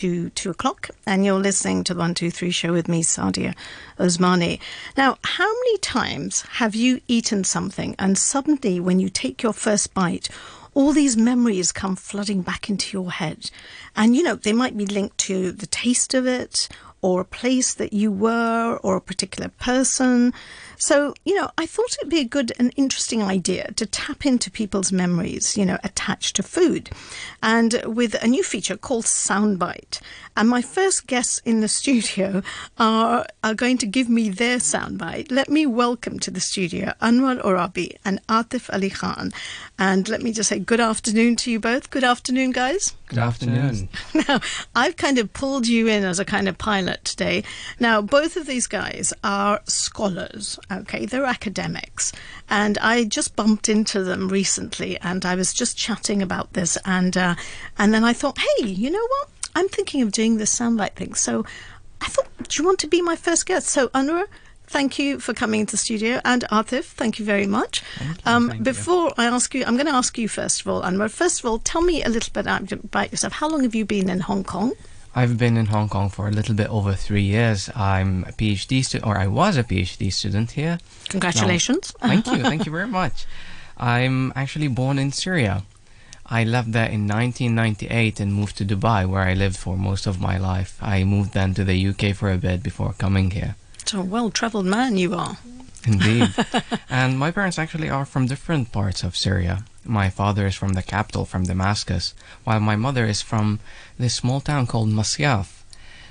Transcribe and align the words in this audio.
to 0.00 0.30
two 0.30 0.48
o'clock, 0.48 0.88
and 1.04 1.26
you're 1.26 1.38
listening 1.38 1.84
to 1.84 1.92
the 1.92 2.00
One 2.00 2.14
Two 2.14 2.30
Three 2.30 2.50
Show 2.50 2.72
with 2.72 2.88
me, 2.88 3.02
Sadia 3.02 3.54
Osmani. 3.98 4.58
Now, 4.96 5.18
how 5.22 5.44
many 5.46 5.76
times 5.78 6.40
have 6.52 6.74
you 6.74 7.00
eaten 7.06 7.44
something, 7.44 7.94
and 7.98 8.16
suddenly, 8.16 8.80
when 8.80 8.98
you 8.98 9.10
take 9.10 9.42
your 9.42 9.52
first 9.52 9.92
bite, 9.92 10.30
all 10.72 10.92
these 10.92 11.18
memories 11.18 11.70
come 11.70 11.96
flooding 11.96 12.40
back 12.40 12.70
into 12.70 12.96
your 12.96 13.10
head, 13.10 13.50
and 13.94 14.16
you 14.16 14.22
know 14.22 14.36
they 14.36 14.54
might 14.54 14.74
be 14.74 14.86
linked 14.86 15.18
to 15.18 15.52
the 15.52 15.66
taste 15.66 16.14
of 16.14 16.26
it, 16.26 16.68
or 17.02 17.20
a 17.20 17.24
place 17.24 17.74
that 17.74 17.92
you 17.92 18.12
were, 18.12 18.78
or 18.82 18.96
a 18.96 19.00
particular 19.00 19.50
person. 19.60 20.32
So, 20.76 21.14
you 21.24 21.34
know, 21.34 21.50
I 21.58 21.66
thought 21.66 21.96
it'd 21.98 22.10
be 22.10 22.20
a 22.20 22.24
good 22.24 22.52
and 22.58 22.72
interesting 22.76 23.22
idea 23.22 23.72
to 23.76 23.86
tap 23.86 24.24
into 24.24 24.50
people's 24.50 24.92
memories, 24.92 25.56
you 25.56 25.66
know, 25.66 25.78
attached 25.84 26.36
to 26.36 26.42
food. 26.42 26.90
And 27.42 27.82
with 27.84 28.14
a 28.22 28.26
new 28.26 28.42
feature 28.42 28.76
called 28.76 29.04
Soundbite. 29.04 30.00
And 30.36 30.48
my 30.48 30.62
first 30.62 31.06
guests 31.06 31.40
in 31.44 31.60
the 31.60 31.68
studio 31.68 32.42
are, 32.78 33.26
are 33.42 33.54
going 33.54 33.78
to 33.78 33.86
give 33.86 34.08
me 34.08 34.28
their 34.28 34.58
soundbite. 34.58 35.30
Let 35.30 35.48
me 35.48 35.66
welcome 35.66 36.18
to 36.20 36.30
the 36.30 36.40
studio 36.40 36.92
Anwar 37.02 37.42
Orabi 37.42 37.96
and 38.04 38.24
Atif 38.28 38.72
Ali 38.72 38.90
Khan. 38.90 39.32
And 39.78 40.08
let 40.08 40.22
me 40.22 40.32
just 40.32 40.48
say 40.48 40.58
good 40.58 40.80
afternoon 40.80 41.36
to 41.36 41.50
you 41.50 41.60
both. 41.60 41.90
Good 41.90 42.04
afternoon, 42.04 42.52
guys. 42.52 42.94
Good 43.08 43.18
afternoon. 43.18 43.88
Now, 44.28 44.40
I've 44.74 44.96
kind 44.96 45.18
of 45.18 45.32
pulled 45.32 45.66
you 45.66 45.88
in 45.88 46.04
as 46.04 46.18
a 46.18 46.24
kind 46.24 46.48
of 46.48 46.58
pilot 46.58 47.04
today. 47.04 47.42
Now, 47.78 48.00
both 48.02 48.36
of 48.36 48.46
these 48.46 48.66
guys 48.66 49.12
are 49.24 49.60
scholars, 49.66 50.58
okay? 50.70 51.06
They're 51.06 51.24
academics. 51.24 52.12
And 52.48 52.78
I 52.78 53.04
just 53.04 53.34
bumped 53.34 53.68
into 53.68 54.04
them 54.04 54.28
recently 54.28 54.98
and 54.98 55.24
I 55.24 55.34
was 55.34 55.52
just 55.52 55.76
chatting 55.76 56.22
about 56.22 56.52
this. 56.52 56.76
And, 56.84 57.16
uh, 57.16 57.34
and 57.78 57.92
then 57.92 58.04
I 58.04 58.12
thought, 58.12 58.38
hey, 58.38 58.66
you 58.66 58.90
know 58.90 59.06
what? 59.06 59.28
I'm 59.54 59.68
thinking 59.68 60.02
of 60.02 60.12
doing 60.12 60.38
this 60.38 60.56
soundbite 60.56 60.92
thing. 60.92 61.14
So 61.14 61.44
I 62.00 62.06
thought, 62.06 62.28
do 62.48 62.62
you 62.62 62.66
want 62.66 62.78
to 62.80 62.86
be 62.86 63.02
my 63.02 63.16
first 63.16 63.46
guest? 63.46 63.68
So, 63.68 63.88
Anwar, 63.88 64.26
thank 64.66 64.98
you 64.98 65.18
for 65.18 65.34
coming 65.34 65.60
into 65.60 65.72
the 65.72 65.76
studio. 65.76 66.20
And 66.24 66.44
Atif, 66.50 66.84
thank 66.84 67.18
you 67.18 67.24
very 67.24 67.46
much. 67.46 67.82
Um, 68.24 68.48
Thank 68.48 68.58
you. 68.58 68.64
before 68.64 69.12
I 69.18 69.26
ask 69.26 69.54
you, 69.54 69.64
I'm 69.64 69.74
going 69.74 69.86
to 69.86 69.94
ask 69.94 70.16
you 70.16 70.28
first 70.28 70.60
of 70.60 70.68
all, 70.68 70.82
Anwar. 70.82 71.10
First 71.10 71.40
of 71.40 71.46
all, 71.46 71.58
tell 71.58 71.82
me 71.82 72.02
a 72.02 72.08
little 72.08 72.32
bit 72.32 72.46
about 72.46 73.10
yourself. 73.10 73.34
How 73.34 73.48
long 73.48 73.62
have 73.62 73.74
you 73.74 73.84
been 73.84 74.08
in 74.08 74.20
Hong 74.20 74.44
Kong? 74.44 74.72
I've 75.12 75.36
been 75.36 75.56
in 75.56 75.66
Hong 75.66 75.88
Kong 75.88 76.08
for 76.08 76.28
a 76.28 76.30
little 76.30 76.54
bit 76.54 76.68
over 76.70 76.94
three 76.94 77.22
years. 77.22 77.68
I'm 77.74 78.24
a 78.28 78.32
PhD 78.32 78.84
student, 78.84 79.08
or 79.08 79.18
I 79.18 79.26
was 79.26 79.56
a 79.56 79.64
PhD 79.64 80.12
student 80.12 80.52
here. 80.52 80.78
Congratulations. 81.08 81.90
Thank 82.00 82.26
you, 82.28 82.38
thank 82.50 82.64
you 82.64 82.70
very 82.70 82.86
much. 82.86 83.26
I'm 83.76 84.32
actually 84.36 84.68
born 84.68 84.98
in 85.00 85.10
Syria. 85.10 85.64
I 86.32 86.44
left 86.44 86.70
there 86.70 86.88
in 86.88 87.08
1998 87.08 88.20
and 88.20 88.32
moved 88.32 88.56
to 88.58 88.64
Dubai, 88.64 89.04
where 89.08 89.22
I 89.22 89.34
lived 89.34 89.56
for 89.56 89.76
most 89.76 90.06
of 90.06 90.20
my 90.20 90.38
life. 90.38 90.78
I 90.80 91.02
moved 91.02 91.32
then 91.32 91.54
to 91.54 91.64
the 91.64 91.88
UK 91.88 92.14
for 92.14 92.30
a 92.30 92.38
bit 92.38 92.62
before 92.62 92.92
coming 92.92 93.32
here. 93.32 93.56
So 93.84 94.00
a 94.00 94.04
well-travelled 94.04 94.66
man 94.66 94.96
you 94.96 95.14
are. 95.14 95.38
Indeed. 95.84 96.32
and 96.88 97.18
my 97.18 97.32
parents 97.32 97.58
actually 97.58 97.90
are 97.90 98.04
from 98.04 98.26
different 98.26 98.70
parts 98.70 99.02
of 99.02 99.16
Syria. 99.16 99.64
My 99.84 100.08
father 100.08 100.46
is 100.46 100.54
from 100.54 100.74
the 100.74 100.82
capital, 100.82 101.24
from 101.24 101.44
Damascus, 101.44 102.14
while 102.44 102.60
my 102.60 102.76
mother 102.76 103.06
is 103.06 103.22
from 103.22 103.58
this 103.98 104.14
small 104.14 104.40
town 104.40 104.68
called 104.68 104.90
Masyaf, 104.90 105.59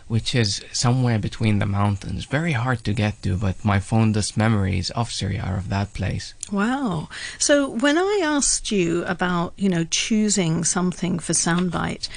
which 0.10 0.34
is 0.34 0.66
somewhere 0.74 1.20
between 1.20 1.60
the 1.60 1.66
mountains. 1.68 2.26
Very 2.26 2.54
hard 2.54 2.84
to 2.84 2.94
get 2.94 3.22
to, 3.22 3.38
but 3.38 3.64
my 3.64 3.80
fondest 3.80 4.36
memories 4.36 4.90
of 4.90 5.12
Syria 5.12 5.44
are 5.46 5.56
of 5.56 5.70
that 5.70 5.94
place. 5.94 6.34
Wow. 6.52 7.10
So 7.38 7.70
when 7.70 7.96
I 7.96 8.20
asked 8.24 8.72
you 8.72 9.06
about, 9.06 9.54
you 9.56 9.70
know, 9.70 9.86
choosing 9.86 10.64
something 10.64 11.20
for 11.20 11.34
soundbite, 11.34 12.10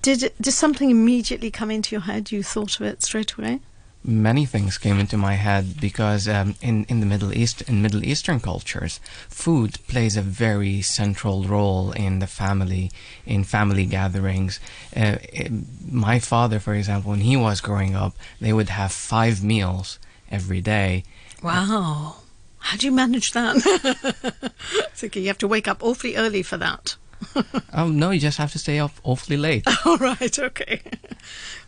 did 0.00 0.32
did 0.40 0.52
something 0.52 0.90
immediately 0.90 1.50
come 1.50 1.72
into 1.72 1.96
your 1.96 2.02
head? 2.02 2.30
You 2.30 2.44
thought 2.44 2.78
of 2.78 2.86
it 2.86 3.02
straight 3.02 3.32
away? 3.32 3.60
Many 4.06 4.44
things 4.44 4.76
came 4.76 5.00
into 5.00 5.16
my 5.16 5.34
head 5.34 5.80
because 5.80 6.28
um, 6.28 6.56
in 6.60 6.84
in 6.90 7.00
the 7.00 7.06
Middle 7.06 7.32
East, 7.32 7.62
in 7.62 7.80
Middle 7.80 8.04
Eastern 8.04 8.38
cultures, 8.38 9.00
food 9.28 9.78
plays 9.88 10.16
a 10.16 10.22
very 10.22 10.82
central 10.82 11.44
role 11.44 11.92
in 11.92 12.18
the 12.18 12.26
family, 12.26 12.90
in 13.24 13.44
family 13.44 13.86
gatherings. 13.86 14.60
Uh, 14.94 15.16
eh, 15.32 15.48
my 15.90 16.18
father, 16.18 16.58
for 16.60 16.74
example, 16.74 17.12
when 17.12 17.20
he 17.20 17.36
was 17.36 17.62
growing 17.62 17.94
up, 17.94 18.14
they 18.40 18.52
would 18.52 18.68
have 18.68 18.92
five 18.92 19.42
meals 19.42 19.98
every 20.30 20.60
day. 20.60 21.04
Wow. 21.42 22.16
How 22.58 22.76
do 22.76 22.86
you 22.86 22.92
manage 22.92 23.32
that? 23.32 23.56
Thinking 24.94 25.22
you 25.22 25.28
have 25.28 25.38
to 25.38 25.48
wake 25.48 25.68
up 25.68 25.82
awfully 25.82 26.16
early 26.16 26.42
for 26.42 26.56
that. 26.56 26.96
Oh 27.76 27.88
no, 27.88 28.10
you 28.10 28.20
just 28.20 28.38
have 28.38 28.52
to 28.52 28.58
stay 28.58 28.78
up 28.78 28.92
awfully 29.02 29.36
late. 29.36 29.64
All 29.84 29.96
right, 29.98 30.38
okay. 30.38 30.80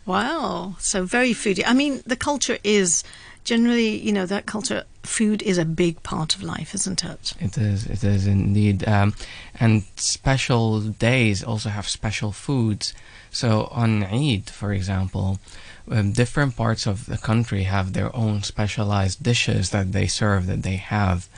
Wow. 0.05 0.75
So 0.79 1.03
very 1.03 1.33
foodie. 1.33 1.63
I 1.65 1.73
mean, 1.73 2.01
the 2.05 2.15
culture 2.15 2.57
is 2.63 3.03
generally, 3.43 3.97
you 3.97 4.11
know, 4.11 4.25
that 4.25 4.45
culture, 4.45 4.83
food 5.03 5.41
is 5.41 5.57
a 5.57 5.65
big 5.65 6.01
part 6.03 6.35
of 6.35 6.43
life, 6.43 6.73
isn't 6.75 7.03
it? 7.03 7.33
It 7.39 7.57
is, 7.57 7.85
it 7.87 8.03
is 8.03 8.27
indeed. 8.27 8.87
Um, 8.87 9.13
and 9.59 9.83
special 9.95 10.81
days 10.81 11.43
also 11.43 11.69
have 11.69 11.87
special 11.87 12.31
foods. 12.31 12.93
So 13.31 13.69
on 13.71 14.03
Eid, 14.03 14.49
for 14.49 14.73
example, 14.73 15.39
um, 15.89 16.11
different 16.11 16.55
parts 16.55 16.85
of 16.85 17.05
the 17.05 17.17
country 17.17 17.63
have 17.63 17.93
their 17.93 18.13
own 18.15 18.43
specialized 18.43 19.23
dishes 19.23 19.69
that 19.71 19.91
they 19.93 20.07
serve, 20.07 20.47
that 20.47 20.63
they 20.63 20.75
have. 20.75 21.29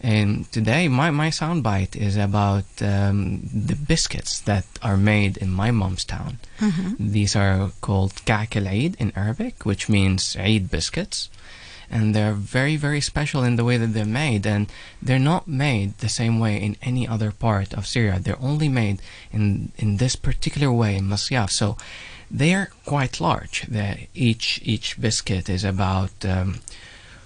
And 0.00 0.50
today, 0.52 0.88
my, 0.88 1.10
my 1.10 1.28
soundbite 1.30 1.96
is 1.96 2.16
about 2.16 2.64
um, 2.80 3.40
the 3.52 3.76
biscuits 3.76 4.40
that 4.40 4.66
are 4.82 4.96
made 4.96 5.36
in 5.38 5.50
my 5.50 5.70
mom's 5.70 6.04
town. 6.04 6.38
These 6.98 7.34
are 7.34 7.70
called 7.80 8.24
Ka'k 8.24 8.56
al-Eid 8.56 8.96
in 8.98 9.12
Arabic, 9.16 9.64
which 9.64 9.88
means 9.88 10.36
Eid 10.38 10.70
biscuits. 10.70 11.30
And 11.90 12.14
they're 12.14 12.34
very, 12.34 12.76
very 12.76 13.00
special 13.00 13.44
in 13.44 13.56
the 13.56 13.64
way 13.64 13.76
that 13.78 13.94
they're 13.94 14.04
made. 14.04 14.44
And 14.46 14.66
they're 15.00 15.18
not 15.18 15.46
made 15.48 15.98
the 15.98 16.08
same 16.08 16.38
way 16.40 16.60
in 16.60 16.76
any 16.82 17.06
other 17.06 17.30
part 17.30 17.72
of 17.72 17.86
Syria. 17.86 18.18
They're 18.18 18.42
only 18.42 18.68
made 18.68 19.00
in, 19.32 19.72
in 19.78 19.96
this 19.96 20.16
particular 20.16 20.70
way 20.72 20.96
in 20.96 21.04
Masyaf. 21.04 21.50
So 21.50 21.76
they 22.30 22.54
are 22.54 22.70
quite 22.84 23.20
large. 23.20 23.62
they 23.62 24.08
each, 24.14 24.60
each 24.64 25.00
biscuit 25.00 25.48
is 25.48 25.64
about 25.64 26.24
um, 26.24 26.60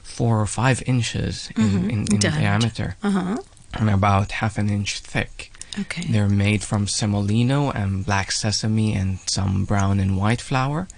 four 0.02 0.40
or 0.40 0.46
five 0.46 0.82
inches 0.86 1.50
in, 1.56 1.90
in, 1.90 2.00
in 2.12 2.18
Diameter. 2.18 2.30
diameter 2.40 2.96
Uh 3.02 3.10
huh. 3.10 3.36
and 3.74 3.90
about 3.90 4.32
half 4.32 4.58
an 4.58 4.68
inch 4.70 5.00
thick. 5.00 5.52
Okay. 5.78 6.02
They're 6.10 6.28
made 6.28 6.62
from 6.64 6.88
semolina 6.88 7.68
and 7.70 8.04
black 8.04 8.32
sesame 8.32 8.92
and 8.94 9.18
some 9.26 9.64
brown 9.64 10.00
and 10.00 10.16
white 10.16 10.40
flour. 10.40 10.88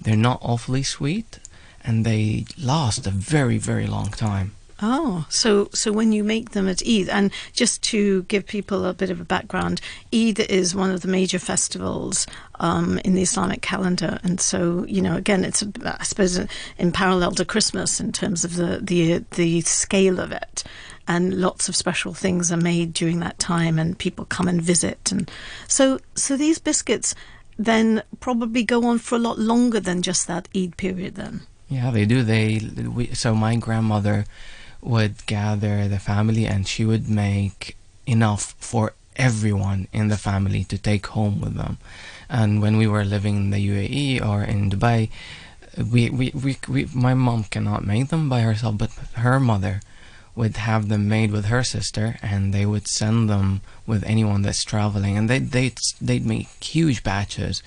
They're 0.00 0.16
not 0.16 0.38
awfully 0.42 0.82
sweet 0.84 1.38
and 1.84 2.04
they 2.06 2.44
last 2.56 3.06
a 3.06 3.10
very, 3.10 3.58
very 3.58 3.86
long 3.88 4.10
time. 4.10 4.52
Oh, 4.84 5.24
so 5.28 5.68
so 5.72 5.92
when 5.92 6.10
you 6.10 6.24
make 6.24 6.50
them 6.50 6.68
at 6.68 6.82
Eid, 6.84 7.08
and 7.08 7.30
just 7.52 7.82
to 7.84 8.24
give 8.24 8.44
people 8.44 8.84
a 8.84 8.92
bit 8.92 9.10
of 9.10 9.20
a 9.20 9.24
background, 9.24 9.80
Eid 10.12 10.40
is 10.40 10.74
one 10.74 10.90
of 10.90 11.02
the 11.02 11.08
major 11.08 11.38
festivals 11.38 12.26
um, 12.58 12.98
in 13.04 13.14
the 13.14 13.22
Islamic 13.22 13.62
calendar, 13.62 14.18
and 14.24 14.40
so 14.40 14.84
you 14.88 15.00
know, 15.00 15.16
again, 15.16 15.44
it's 15.44 15.62
I 15.84 16.02
suppose 16.02 16.36
in 16.78 16.90
parallel 16.90 17.30
to 17.32 17.44
Christmas 17.44 18.00
in 18.00 18.10
terms 18.10 18.44
of 18.44 18.56
the 18.56 18.80
the 18.82 19.24
the 19.36 19.60
scale 19.60 20.18
of 20.18 20.32
it, 20.32 20.64
and 21.06 21.40
lots 21.40 21.68
of 21.68 21.76
special 21.76 22.12
things 22.12 22.50
are 22.50 22.56
made 22.56 22.92
during 22.92 23.20
that 23.20 23.38
time, 23.38 23.78
and 23.78 23.96
people 23.96 24.24
come 24.24 24.48
and 24.48 24.60
visit, 24.60 25.12
and 25.12 25.30
so 25.68 26.00
so 26.16 26.36
these 26.36 26.58
biscuits 26.58 27.14
then 27.56 28.02
probably 28.18 28.64
go 28.64 28.84
on 28.86 28.98
for 28.98 29.14
a 29.14 29.20
lot 29.20 29.38
longer 29.38 29.78
than 29.78 30.02
just 30.02 30.26
that 30.26 30.48
Eid 30.56 30.76
period. 30.76 31.14
Then, 31.14 31.42
Yeah, 31.68 31.92
they 31.92 32.04
do. 32.04 32.24
They 32.24 32.58
we, 32.58 33.14
so 33.14 33.36
my 33.36 33.54
grandmother 33.54 34.24
would 34.82 35.24
gather 35.26 35.88
the 35.88 35.98
family 35.98 36.46
and 36.46 36.66
she 36.66 36.84
would 36.84 37.08
make 37.08 37.76
enough 38.06 38.54
for 38.58 38.92
everyone 39.16 39.86
in 39.92 40.08
the 40.08 40.16
family 40.16 40.64
to 40.64 40.76
take 40.76 41.06
home 41.06 41.40
with 41.40 41.54
them. 41.54 41.78
And 42.28 42.60
when 42.60 42.76
we 42.76 42.86
were 42.86 43.04
living 43.04 43.36
in 43.36 43.50
the 43.50 43.68
UAE 43.68 44.26
or 44.26 44.42
in 44.42 44.70
Dubai, 44.70 45.10
we, 45.78 46.10
we, 46.10 46.32
we, 46.34 46.56
we 46.68 46.88
my 46.92 47.14
mom 47.14 47.44
cannot 47.44 47.86
make 47.86 48.08
them 48.08 48.28
by 48.28 48.40
herself, 48.40 48.76
but 48.78 48.90
her 49.14 49.38
mother 49.38 49.80
would 50.34 50.56
have 50.56 50.88
them 50.88 51.08
made 51.08 51.30
with 51.30 51.46
her 51.46 51.62
sister 51.62 52.16
and 52.22 52.52
they 52.52 52.64
would 52.64 52.88
send 52.88 53.28
them 53.28 53.60
with 53.86 54.02
anyone 54.04 54.42
that's 54.42 54.64
traveling 54.64 55.16
and 55.16 55.28
they 55.28 55.38
they'd, 55.38 55.76
they'd 56.00 56.26
make 56.26 56.48
huge 56.64 57.02
batches 57.02 57.62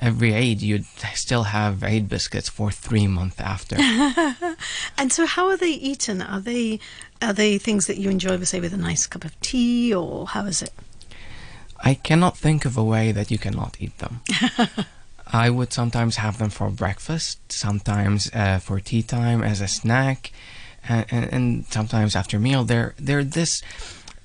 every 0.00 0.34
Eid 0.34 0.60
you'd 0.60 0.86
still 1.14 1.44
have 1.44 1.82
Eid 1.82 2.08
biscuits 2.08 2.48
for 2.48 2.70
three 2.70 3.06
months 3.06 3.40
after 3.40 3.76
and 4.98 5.12
so 5.12 5.26
how 5.26 5.48
are 5.48 5.56
they 5.56 5.72
eaten? 5.72 6.22
Are 6.22 6.40
they 6.40 6.80
are 7.22 7.32
they 7.32 7.58
things 7.58 7.86
that 7.86 7.98
you 7.98 8.10
enjoy, 8.10 8.38
say, 8.42 8.60
with 8.60 8.74
a 8.74 8.78
nice 8.78 9.06
cup 9.06 9.24
of 9.24 9.38
tea, 9.40 9.94
or 9.94 10.26
how 10.26 10.44
is 10.44 10.62
it? 10.62 10.72
I 11.82 11.94
cannot 11.94 12.36
think 12.36 12.64
of 12.64 12.76
a 12.76 12.84
way 12.84 13.12
that 13.12 13.30
you 13.30 13.38
cannot 13.38 13.76
eat 13.80 13.96
them. 13.98 14.20
I 15.26 15.50
would 15.50 15.72
sometimes 15.72 16.16
have 16.16 16.38
them 16.38 16.50
for 16.50 16.70
breakfast, 16.70 17.50
sometimes 17.50 18.30
uh, 18.32 18.58
for 18.58 18.78
tea 18.80 19.02
time 19.02 19.42
as 19.42 19.60
a 19.60 19.68
snack, 19.68 20.32
and, 20.86 21.06
and, 21.10 21.32
and 21.32 21.66
sometimes 21.66 22.14
after 22.14 22.38
meal. 22.38 22.64
They're 22.64 22.94
they're 22.98 23.24
this 23.24 23.62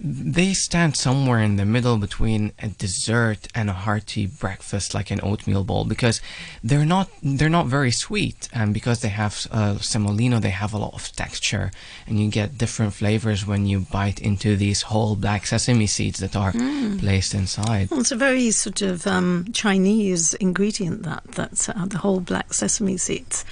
they 0.01 0.53
stand 0.53 0.95
somewhere 0.95 1.39
in 1.39 1.57
the 1.57 1.65
middle 1.65 1.97
between 1.97 2.53
a 2.59 2.69
dessert 2.69 3.47
and 3.53 3.69
a 3.69 3.73
hearty 3.73 4.25
breakfast 4.25 4.93
like 4.93 5.11
an 5.11 5.19
oatmeal 5.21 5.63
bowl 5.65 5.83
because 5.83 6.21
they're 6.63 6.85
not 6.85 7.09
they're 7.21 7.49
not 7.49 7.67
very 7.67 7.91
sweet 7.91 8.47
and 8.53 8.73
because 8.73 9.01
they 9.01 9.09
have 9.09 9.45
uh, 9.51 9.77
semolina 9.79 10.39
they 10.39 10.51
have 10.51 10.73
a 10.73 10.77
lot 10.77 10.93
of 10.93 11.11
texture 11.15 11.69
and 12.07 12.19
you 12.19 12.29
get 12.29 12.57
different 12.57 12.93
flavors 12.93 13.45
when 13.45 13.65
you 13.65 13.81
bite 13.81 14.21
into 14.21 14.55
these 14.55 14.83
whole 14.83 15.15
black 15.17 15.45
sesame 15.45 15.87
seeds 15.87 16.19
that 16.19 16.35
are 16.35 16.53
placed 16.99 17.33
inside 17.33 17.89
Well, 17.91 17.99
it's 17.99 18.11
a 18.11 18.15
very 18.15 18.51
sort 18.51 18.81
of 18.81 19.05
um, 19.05 19.47
Chinese 19.53 20.33
ingredient 20.35 21.03
that 21.03 21.23
that's 21.25 21.67
uh, 21.67 21.85
the 21.87 21.97
whole 21.97 22.19
black 22.19 22.53
sesame 22.53 22.97
seeds. 22.97 23.43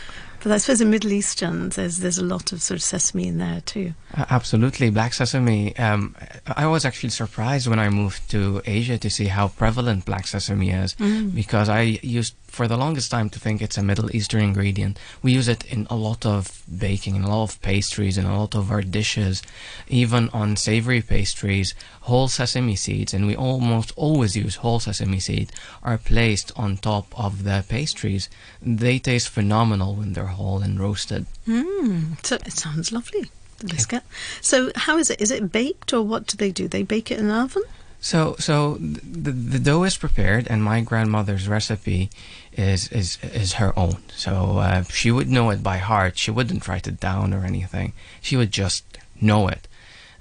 But 0.43 0.51
I 0.51 0.57
suppose 0.57 0.81
in 0.81 0.89
Middle 0.89 1.11
Eastern, 1.11 1.69
there's 1.69 1.99
there's 1.99 2.17
a 2.17 2.23
lot 2.23 2.51
of 2.51 2.61
sort 2.61 2.77
of 2.77 2.83
sesame 2.83 3.27
in 3.27 3.37
there 3.37 3.61
too. 3.61 3.93
Uh, 4.15 4.25
Absolutely, 4.29 4.89
black 4.89 5.13
sesame. 5.13 5.75
Um, 5.77 6.15
I 6.45 6.67
was 6.67 6.85
actually 6.85 7.09
surprised 7.09 7.67
when 7.67 7.79
I 7.79 7.89
moved 7.89 8.29
to 8.31 8.61
Asia 8.65 8.97
to 8.97 9.09
see 9.09 9.25
how 9.25 9.49
prevalent 9.49 10.05
black 10.05 10.27
sesame 10.27 10.69
is, 10.71 10.93
because 11.33 11.69
I 11.69 11.81
used 12.03 12.35
for 12.57 12.67
the 12.67 12.75
longest 12.75 13.11
time 13.11 13.29
to 13.29 13.39
think 13.39 13.61
it's 13.61 13.77
a 13.77 13.83
Middle 13.83 14.13
Eastern 14.15 14.41
ingredient. 14.41 14.97
We 15.21 15.31
use 15.31 15.47
it 15.47 15.63
in 15.65 15.85
a 15.91 15.95
lot 15.95 16.25
of 16.25 16.63
baking, 16.65 17.15
in 17.15 17.23
a 17.23 17.29
lot 17.29 17.43
of 17.43 17.61
pastries, 17.61 18.17
in 18.17 18.25
a 18.25 18.35
lot 18.35 18.55
of 18.55 18.71
our 18.71 18.81
dishes, 18.81 19.43
even 19.87 20.29
on 20.29 20.55
savory 20.55 21.03
pastries. 21.03 21.75
Whole 22.09 22.27
sesame 22.27 22.75
seeds, 22.75 23.13
and 23.13 23.27
we 23.27 23.35
almost 23.35 23.93
always 23.95 24.35
use 24.35 24.55
whole 24.55 24.79
sesame 24.79 25.19
seed, 25.19 25.51
are 25.83 25.99
placed 25.99 26.51
on 26.55 26.77
top 26.77 27.07
of 27.17 27.43
the 27.43 27.63
pastries. 27.69 28.27
They 28.59 28.97
taste 28.97 29.29
phenomenal 29.29 29.93
when 29.93 30.13
they're 30.13 30.25
whole 30.25 30.63
and 30.63 30.79
roasted. 30.79 31.27
Mm, 31.47 32.25
so 32.25 32.37
it 32.37 32.53
sounds 32.53 32.91
lovely. 32.91 33.29
The 33.59 33.67
biscuit. 33.67 34.01
So 34.41 34.71
how 34.75 34.97
is 34.97 35.11
it? 35.11 35.21
Is 35.21 35.29
it 35.29 35.51
baked 35.51 35.93
or 35.93 36.01
what 36.01 36.25
do 36.25 36.35
they 36.37 36.51
do? 36.51 36.67
They 36.67 36.81
bake 36.81 37.11
it 37.11 37.19
in 37.19 37.25
an 37.25 37.39
oven. 37.39 37.63
So, 37.99 38.35
so 38.39 38.77
the 38.79 39.31
the 39.31 39.59
dough 39.59 39.83
is 39.83 39.97
prepared, 39.97 40.47
and 40.49 40.63
my 40.63 40.81
grandmother's 40.81 41.47
recipe 41.47 42.09
is 42.53 42.87
is 42.91 43.17
is 43.23 43.53
her 43.53 43.77
own. 43.77 43.97
So 44.15 44.59
uh, 44.59 44.83
she 44.83 45.11
would 45.11 45.29
know 45.29 45.49
it 45.49 45.61
by 45.63 45.77
heart. 45.79 46.17
She 46.17 46.31
wouldn't 46.31 46.67
write 46.67 46.87
it 46.87 46.99
down 46.99 47.33
or 47.33 47.43
anything. 47.43 47.93
She 48.21 48.37
would 48.37 48.51
just 48.51 48.83
know 49.19 49.47
it, 49.47 49.67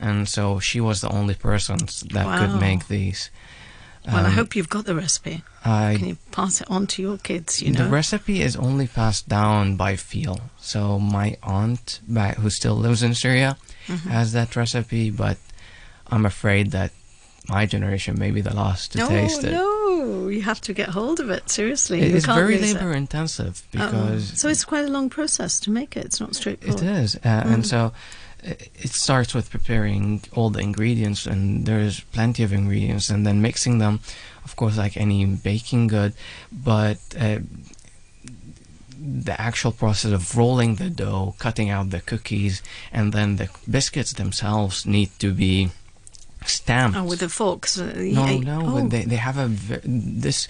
and 0.00 0.28
so 0.28 0.58
she 0.58 0.80
was 0.80 1.00
the 1.00 1.10
only 1.10 1.34
person 1.34 1.78
that 2.14 2.26
Wow. 2.26 2.38
could 2.38 2.54
make 2.60 2.88
these. 2.88 3.30
Well, 4.06 4.24
I 4.24 4.28
Um, 4.28 4.34
hope 4.38 4.54
you've 4.56 4.68
got 4.70 4.84
the 4.86 4.94
recipe. 4.94 5.42
I 5.64 5.96
Can 5.98 6.08
you 6.08 6.16
pass 6.30 6.60
it 6.60 6.70
on 6.70 6.86
to 6.86 7.02
your 7.02 7.18
kids? 7.18 7.60
You 7.60 7.72
the 7.72 7.84
know. 7.84 7.90
recipe 7.90 8.40
is 8.40 8.56
only 8.56 8.86
passed 8.86 9.28
down 9.28 9.76
by 9.76 9.96
feel. 9.96 10.38
So 10.60 10.98
my 10.98 11.36
aunt, 11.42 12.00
who 12.40 12.50
still 12.50 12.76
lives 12.76 13.02
in 13.02 13.14
Syria, 13.14 13.56
Mm-hmm. 13.88 14.10
has 14.10 14.32
that 14.32 14.54
recipe, 14.56 15.10
but 15.10 15.38
I'm 16.10 16.24
afraid 16.26 16.70
that 16.70 16.90
my 17.48 17.66
generation 17.66 18.18
may 18.18 18.30
be 18.30 18.40
the 18.40 18.54
last 18.54 18.92
to 18.92 18.98
no, 18.98 19.08
taste 19.08 19.44
it. 19.44 19.52
no, 19.52 20.28
you 20.28 20.42
have 20.42 20.60
to 20.62 20.72
get 20.72 20.88
hold 20.90 21.20
of 21.20 21.30
it 21.30 21.48
seriously. 21.50 22.02
It 22.02 22.10
You 22.10 22.16
is 22.16 22.26
very 22.26 22.58
lose 22.58 22.70
it. 22.72 22.74
labor 22.74 22.92
intensive 22.92 23.62
Oh. 23.66 23.68
because 23.72 24.38
so 24.40 24.48
it's 24.48 24.64
quite 24.64 24.84
a 24.84 24.88
long 24.88 25.08
process 25.10 25.60
to 25.60 25.70
make 25.70 25.96
it. 25.96 26.04
It's 26.04 26.20
not 26.20 26.34
straightforward. 26.34 26.82
is, 26.82 27.16
uh, 27.16 27.42
and 27.46 27.66
so 27.66 27.92
it 28.42 28.90
starts 28.90 29.34
with 29.34 29.50
preparing 29.50 30.22
all 30.32 30.50
the 30.50 30.60
ingredients, 30.60 31.26
and 31.26 31.66
there's 31.66 32.00
plenty 32.12 32.42
of 32.44 32.52
ingredients, 32.52 33.10
and 33.10 33.26
then 33.26 33.40
mixing 33.42 33.78
them, 33.78 34.00
of 34.44 34.54
course, 34.56 34.76
like 34.76 34.96
any 34.96 35.24
baking 35.24 35.88
good, 35.88 36.12
but. 36.52 36.98
Uh, 37.18 37.38
the 38.98 39.38
actual 39.40 39.70
process 39.72 40.10
of 40.10 40.36
rolling 40.36 40.76
the 40.76 40.90
dough, 40.90 41.34
cutting 41.38 41.70
out 41.70 41.90
the 41.90 42.00
cookies, 42.00 42.60
and 42.92 43.12
then 43.12 43.36
the 43.36 43.48
biscuits 43.70 44.12
themselves 44.14 44.84
need 44.86 45.10
to 45.20 45.32
be 45.32 45.70
stamped. 46.48 46.96
Oh, 46.96 47.04
with 47.04 47.20
the 47.20 47.28
forks. 47.28 47.78
uh, 47.78 47.92
No, 47.96 48.26
yeah. 48.26 48.38
no, 48.38 48.62
Oh. 48.78 48.88
they 48.88 49.04
they 49.04 49.16
have 49.16 49.38
a 49.38 49.48
this. 49.84 50.48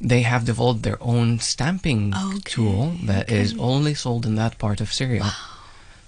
They 0.00 0.22
have 0.22 0.44
developed 0.44 0.82
their 0.82 0.98
own 1.00 1.38
stamping 1.38 2.12
Okay, 2.14 2.40
tool 2.44 2.92
that 3.06 3.30
is 3.30 3.52
okay. 3.52 3.62
only 3.62 3.94
sold 3.94 4.26
in 4.26 4.34
that 4.34 4.58
part 4.58 4.80
of 4.80 4.92
Syria 4.92 5.32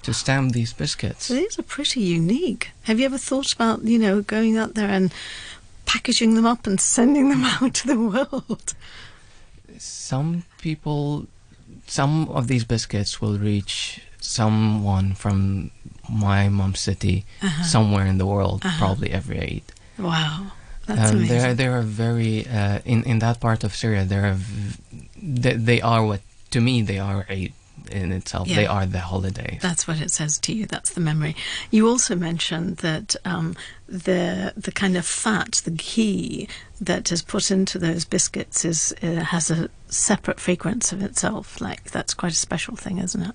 to 0.03 0.13
stamp 0.13 0.53
these 0.53 0.73
biscuits. 0.75 1.27
So 1.27 1.35
these 1.35 1.59
are 1.59 1.63
pretty 1.63 2.01
unique. 2.01 2.71
Have 2.83 2.99
you 3.01 3.07
ever 3.07 3.19
thought 3.19 3.53
about, 3.55 3.85
you 3.85 3.99
know, 3.99 4.23
going 4.23 4.59
out 4.59 4.75
there 4.75 4.91
and 4.91 5.13
packaging 5.87 6.35
them 6.35 6.45
up 6.47 6.67
and 6.67 6.81
sending 6.81 7.29
them 7.31 7.45
out 7.63 7.75
to 7.75 7.87
the 7.87 7.99
world? 7.99 8.75
Some 9.79 10.45
people, 10.61 11.27
some 11.87 12.29
of 12.29 12.49
these 12.49 12.65
biscuits 12.65 13.21
will 13.21 13.39
reach 13.39 14.01
someone 14.21 15.15
from 15.15 15.71
my 16.09 16.49
mom's 16.49 16.81
city 16.81 17.25
Uh-huh. 17.43 17.65
somewhere 17.65 18.07
in 18.07 18.19
the 18.19 18.27
world, 18.27 18.63
probably 18.79 19.11
every 19.13 19.41
Eid. 19.41 19.63
Wow, 19.99 20.53
that's 20.87 21.11
Um, 21.11 21.17
amazing. 21.17 21.29
they 21.29 21.45
are 21.49 21.55
they 21.55 21.67
are 21.67 21.83
very 21.83 22.47
uh, 22.47 22.79
in 22.85 23.03
in 23.05 23.19
that 23.21 23.41
part 23.41 23.65
of 23.65 23.75
Syria. 23.75 24.05
They 24.05 24.17
are 24.19 24.35
v- 24.35 24.77
they, 25.43 25.55
they 25.55 25.81
are 25.81 26.05
what 26.05 26.21
to 26.51 26.61
me 26.61 26.83
they 26.83 26.99
are 26.99 27.25
a 27.31 27.53
in 27.91 28.11
itself. 28.13 28.49
Yeah. 28.49 28.57
They 28.57 28.67
are 28.67 28.87
the 28.87 28.99
holiday. 29.01 29.59
That's 29.63 29.87
what 29.87 30.01
it 30.01 30.11
says 30.11 30.39
to 30.39 30.53
you. 30.53 30.67
That's 30.67 30.91
the 30.95 31.01
memory. 31.01 31.35
You 31.71 31.89
also 31.89 32.17
mentioned 32.17 32.79
that 32.79 33.15
um, 33.25 33.55
the 33.89 34.53
the 34.57 34.73
kind 34.73 34.97
of 34.97 35.07
fat, 35.07 35.63
the 35.65 35.71
ghee 35.71 36.49
that 36.81 37.13
is 37.13 37.23
put 37.23 37.51
into 37.51 37.79
those 37.79 38.05
biscuits 38.05 38.65
is 38.65 38.93
uh, 39.03 39.23
has 39.33 39.51
a 39.51 39.69
separate 39.89 40.41
fragrance 40.41 40.93
of 40.93 41.01
itself. 41.03 41.61
Like 41.61 41.91
that's 41.91 42.15
quite 42.15 42.33
a 42.33 42.37
special 42.49 42.77
thing, 42.77 42.99
isn't 42.99 43.23
it? 43.23 43.35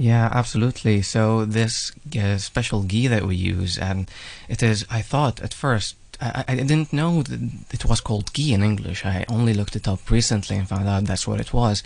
Yeah, 0.00 0.30
absolutely. 0.32 1.02
So 1.02 1.44
this 1.44 1.92
uh, 2.18 2.38
special 2.38 2.82
ghee 2.84 3.06
that 3.08 3.26
we 3.26 3.36
use, 3.36 3.76
and 3.76 4.10
it 4.48 4.62
is. 4.62 4.86
I 4.90 5.02
thought 5.02 5.40
at 5.40 5.52
first. 5.52 5.96
I, 6.22 6.44
I 6.48 6.54
didn't 6.56 6.92
know 6.92 7.22
that 7.22 7.40
it 7.70 7.84
was 7.84 8.00
called 8.00 8.32
ghee 8.32 8.54
in 8.54 8.62
English. 8.62 9.04
I 9.04 9.26
only 9.28 9.52
looked 9.52 9.76
it 9.76 9.86
up 9.86 10.10
recently 10.10 10.56
and 10.56 10.66
found 10.66 10.88
out 10.88 11.04
that's 11.04 11.26
what 11.26 11.38
it 11.38 11.52
was. 11.52 11.82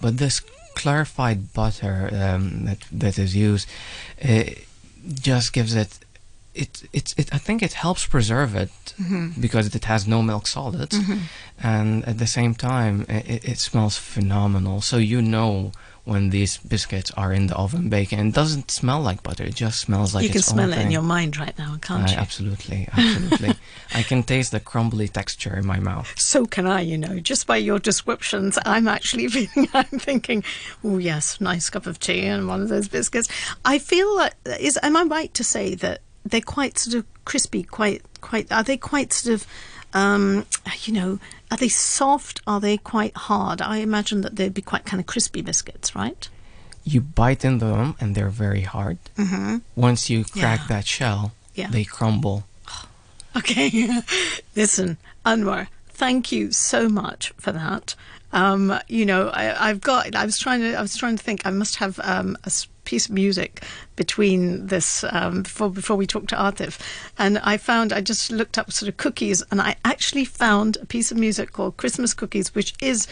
But 0.00 0.18
this 0.18 0.40
clarified 0.76 1.52
butter 1.54 2.08
um, 2.12 2.66
that 2.66 2.78
that 2.92 3.18
is 3.18 3.34
used 3.34 3.68
uh, 4.24 4.44
just 5.12 5.52
gives 5.52 5.74
it. 5.74 5.98
It, 6.54 6.84
it, 6.92 7.14
it, 7.18 7.34
I 7.34 7.38
think 7.38 7.62
it 7.62 7.74
helps 7.74 8.06
preserve 8.06 8.54
it 8.54 8.94
because 9.40 9.74
it 9.74 9.84
has 9.84 10.06
no 10.06 10.22
milk 10.22 10.46
solids, 10.46 10.96
and 11.62 12.04
at 12.06 12.18
the 12.18 12.26
same 12.28 12.54
time, 12.54 13.04
it, 13.08 13.44
it 13.44 13.58
smells 13.58 13.98
phenomenal. 13.98 14.80
So 14.80 14.96
you 14.98 15.20
know 15.20 15.72
when 16.06 16.30
these 16.30 16.56
biscuits 16.58 17.10
are 17.16 17.32
in 17.32 17.48
the 17.48 17.56
oven 17.56 17.88
baking. 17.88 18.20
And 18.20 18.28
it 18.28 18.34
doesn't 18.34 18.70
smell 18.70 19.00
like 19.02 19.22
butter; 19.22 19.44
it 19.44 19.54
just 19.54 19.80
smells 19.80 20.14
like 20.14 20.24
you 20.24 20.30
can 20.30 20.40
smell 20.40 20.72
it 20.72 20.78
in 20.78 20.90
your 20.90 21.02
mind 21.02 21.36
right 21.36 21.56
now, 21.58 21.76
can't 21.82 22.08
I, 22.08 22.12
you? 22.12 22.16
absolutely, 22.16 22.88
absolutely. 22.92 23.54
I 23.94 24.02
can 24.02 24.22
taste 24.22 24.52
the 24.52 24.60
crumbly 24.60 25.08
texture 25.08 25.54
in 25.56 25.66
my 25.66 25.80
mouth. 25.80 26.14
So 26.18 26.46
can 26.46 26.66
I, 26.66 26.80
you 26.80 26.96
know, 26.96 27.18
just 27.18 27.46
by 27.46 27.56
your 27.56 27.78
descriptions, 27.78 28.58
I'm 28.64 28.88
actually 28.88 29.28
feeling, 29.46 29.68
I'm 29.74 29.84
thinking, 29.84 30.44
oh 30.82 30.98
yes, 30.98 31.40
nice 31.40 31.68
cup 31.68 31.86
of 31.86 31.98
tea 31.98 32.24
and 32.24 32.48
one 32.48 32.62
of 32.62 32.68
those 32.68 32.88
biscuits. 32.88 33.28
I 33.64 33.78
feel 33.78 34.14
like. 34.16 34.34
Is 34.60 34.78
am 34.82 34.96
I 34.96 35.02
right 35.02 35.34
to 35.34 35.44
say 35.44 35.74
that 35.74 36.00
they're 36.24 36.40
quite 36.40 36.78
sort 36.78 36.96
of 36.96 37.24
crispy, 37.24 37.62
quite, 37.62 38.02
quite, 38.20 38.50
are 38.50 38.62
they 38.62 38.76
quite 38.76 39.12
sort 39.12 39.34
of, 39.34 39.46
um, 39.94 40.46
you 40.82 40.92
know, 40.92 41.18
are 41.50 41.56
they 41.56 41.68
soft? 41.68 42.40
Are 42.46 42.60
they 42.60 42.76
quite 42.76 43.16
hard? 43.16 43.60
I 43.62 43.78
imagine 43.78 44.20
that 44.22 44.36
they'd 44.36 44.54
be 44.54 44.62
quite 44.62 44.84
kind 44.84 45.00
of 45.00 45.06
crispy 45.06 45.42
biscuits, 45.42 45.94
right? 45.94 46.28
You 46.84 47.00
bite 47.00 47.44
into 47.44 47.66
them, 47.66 47.96
and 48.00 48.14
they're 48.14 48.28
very 48.28 48.62
hard. 48.62 48.98
Mm-hmm. 49.16 49.56
Once 49.74 50.08
you 50.10 50.24
crack 50.24 50.60
Yeah. 50.62 50.66
that 50.68 50.86
shell, 50.86 51.32
Yeah. 51.54 51.68
they 51.70 51.84
crumble. 51.84 52.44
Okay, 53.36 54.00
listen, 54.56 54.96
Anwar, 55.26 55.66
thank 55.88 56.32
you 56.32 56.52
so 56.52 56.88
much 56.88 57.32
for 57.36 57.52
that. 57.52 57.94
Um, 58.32 58.78
you 58.88 59.04
know, 59.04 59.28
I, 59.28 59.68
I've 59.68 59.82
got. 59.82 60.14
I 60.14 60.24
was 60.24 60.38
trying 60.38 60.60
to. 60.62 60.74
I 60.74 60.80
was 60.80 60.96
trying 60.96 61.16
to 61.16 61.22
think. 61.22 61.42
I 61.46 61.50
must 61.50 61.76
have 61.76 62.00
um, 62.02 62.38
a 62.44 62.50
piece 62.86 63.06
of 63.06 63.12
music 63.12 63.62
between 63.96 64.68
this 64.68 65.04
um, 65.10 65.42
before 65.42 65.70
before 65.70 65.96
we 65.96 66.06
talked 66.06 66.28
to 66.30 66.36
Atif, 66.36 66.80
and 67.18 67.38
I 67.38 67.58
found. 67.58 67.92
I 67.92 68.00
just 68.00 68.32
looked 68.32 68.56
up 68.56 68.72
sort 68.72 68.88
of 68.88 68.96
cookies, 68.96 69.42
and 69.50 69.60
I 69.60 69.76
actually 69.84 70.24
found 70.24 70.78
a 70.80 70.86
piece 70.86 71.10
of 71.12 71.18
music 71.18 71.52
called 71.52 71.76
Christmas 71.76 72.14
Cookies, 72.14 72.54
which 72.54 72.74
is 72.80 73.06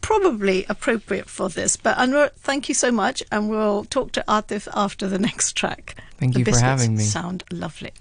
probably 0.00 0.66
appropriate 0.68 1.28
for 1.28 1.48
this. 1.48 1.76
But 1.76 1.96
Anwar, 1.96 2.32
thank 2.32 2.68
you 2.68 2.74
so 2.74 2.90
much, 2.90 3.22
and 3.30 3.48
we'll 3.48 3.84
talk 3.84 4.12
to 4.12 4.24
Atif 4.26 4.66
after 4.74 5.06
the 5.06 5.18
next 5.18 5.56
track. 5.56 5.96
Thank 6.18 6.34
the 6.34 6.40
you 6.40 6.44
for 6.44 6.58
having 6.58 6.96
me. 6.96 7.04
Sound 7.04 7.44
lovely. 7.50 7.92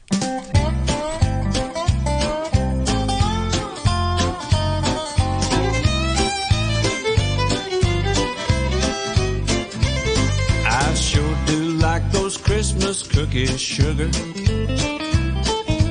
Christmas 12.62 13.02
cookies, 13.02 13.60
sugar. 13.60 14.08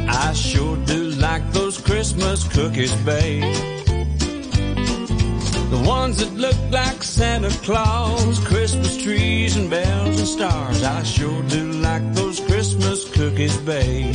I 0.09 0.33
sure 0.33 0.77
do 0.87 1.11
like 1.19 1.43
those 1.51 1.81
Christmas 1.81 2.47
cookies, 2.47 2.95
babe. 3.05 3.43
The 5.75 5.83
ones 5.85 6.19
that 6.19 6.33
look 6.35 6.55
like 6.71 7.03
Santa 7.03 7.51
Claus, 7.65 8.39
Christmas 8.47 9.03
trees 9.03 9.57
and 9.57 9.69
bells 9.69 10.21
and 10.21 10.29
stars. 10.29 10.85
I 10.85 11.03
sure 11.03 11.43
do 11.49 11.73
like 11.73 12.15
those 12.15 12.39
Christmas 12.39 13.03
cookies, 13.17 13.57
babe. 13.57 14.15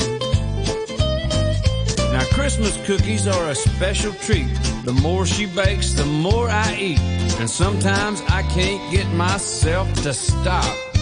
Now 2.14 2.24
Christmas 2.32 2.78
cookies 2.88 3.28
are 3.28 3.50
a 3.50 3.56
special 3.56 4.14
treat. 4.14 4.48
The 4.86 4.98
more 5.02 5.26
she 5.26 5.46
bakes, 5.46 5.92
the 5.92 6.06
more 6.06 6.48
I 6.48 6.74
eat. 6.80 7.02
And 7.38 7.50
sometimes 7.50 8.22
I 8.30 8.44
can't 8.44 8.94
get 8.94 9.08
myself 9.14 9.94
to 10.04 10.14
stop. 10.14 10.95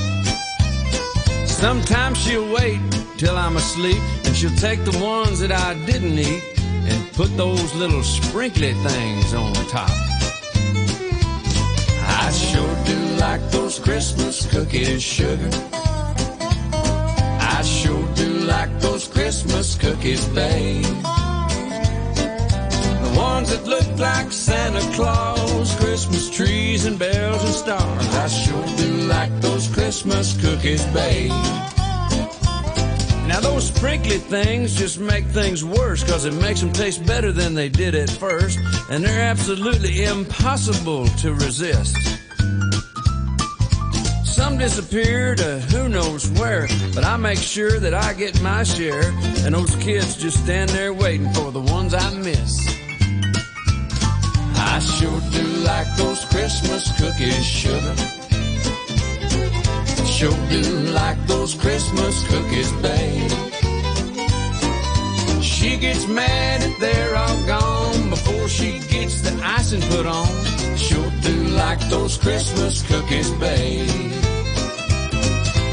Sometimes 1.63 2.17
she'll 2.17 2.53
wait 2.53 2.81
till 3.17 3.37
I'm 3.37 3.55
asleep 3.55 4.03
and 4.25 4.35
she'll 4.35 4.53
take 4.57 4.83
the 4.83 4.99
ones 4.99 5.39
that 5.39 5.53
I 5.53 5.75
didn't 5.85 6.19
eat 6.19 6.43
and 6.59 7.13
put 7.13 7.37
those 7.37 7.73
little 7.75 8.03
sprinkly 8.03 8.73
things 8.73 9.33
on 9.33 9.53
top. 9.69 9.89
I 12.19 12.31
sure 12.33 12.75
do 12.83 12.99
like 13.15 13.49
those 13.49 13.79
Christmas 13.79 14.45
cookies, 14.45 15.01
sugar. 15.01 15.49
I 16.73 17.61
sure 17.63 18.13
do 18.13 18.27
like 18.39 18.81
those 18.81 19.07
Christmas 19.07 19.75
cookies, 19.75 20.25
babe. 20.35 20.83
Ones 23.33 23.49
that 23.49 23.65
look 23.65 23.97
like 23.97 24.31
Santa 24.31 24.79
Claus, 24.95 25.75
Christmas 25.77 26.29
trees 26.29 26.85
and 26.85 26.99
bells 26.99 27.43
and 27.43 27.53
stars. 27.53 28.07
I 28.15 28.27
sure 28.27 28.77
do 28.77 29.07
like 29.07 29.31
those 29.41 29.67
Christmas 29.73 30.39
cookies, 30.39 30.85
babe. 30.93 31.31
Now 33.27 33.39
those 33.41 33.69
sprinkly 33.69 34.19
things 34.19 34.75
just 34.75 34.99
make 34.99 35.25
things 35.25 35.65
worse 35.65 36.03
cause 36.03 36.25
it 36.25 36.35
makes 36.35 36.61
them 36.61 36.71
taste 36.73 37.07
better 37.07 37.31
than 37.31 37.55
they 37.55 37.69
did 37.69 37.95
at 37.95 38.11
first 38.11 38.59
and 38.91 39.03
they're 39.03 39.23
absolutely 39.23 40.03
impossible 40.03 41.07
to 41.23 41.33
resist. 41.33 41.97
Some 44.23 44.59
disappear 44.59 45.33
to 45.35 45.59
who 45.71 45.89
knows 45.89 46.29
where, 46.39 46.67
but 46.93 47.03
I 47.03 47.17
make 47.17 47.39
sure 47.39 47.79
that 47.79 47.95
I 47.95 48.13
get 48.13 48.39
my 48.43 48.63
share 48.63 49.09
and 49.43 49.55
those 49.55 49.75
kids 49.77 50.17
just 50.17 50.43
stand 50.43 50.69
there 50.69 50.93
waiting 50.93 51.33
for 51.33 51.51
the 51.51 51.61
ones 51.61 51.95
I 51.95 52.13
miss. 52.13 52.72
I 54.73 54.79
sure 54.79 55.21
do 55.29 55.43
like 55.63 55.85
those 55.97 56.25
Christmas 56.25 56.91
cookies, 56.99 57.45
sugar. 57.45 57.95
Sure 60.03 60.39
do 60.49 60.63
like 60.89 61.27
those 61.27 61.53
Christmas 61.53 62.27
cookies, 62.27 62.71
babe. 62.81 63.29
She 65.43 65.77
gets 65.77 66.07
mad 66.07 66.63
if 66.63 66.79
they're 66.79 67.15
all 67.15 67.45
gone 67.45 68.09
before 68.09 68.47
she 68.47 68.79
gets 68.89 69.21
the 69.21 69.39
icing 69.43 69.81
put 69.91 70.07
on. 70.07 70.27
Sure 70.75 71.11
do 71.21 71.35
like 71.49 71.79
those 71.91 72.17
Christmas 72.17 72.81
cookies, 72.81 73.29
babe. 73.33 73.87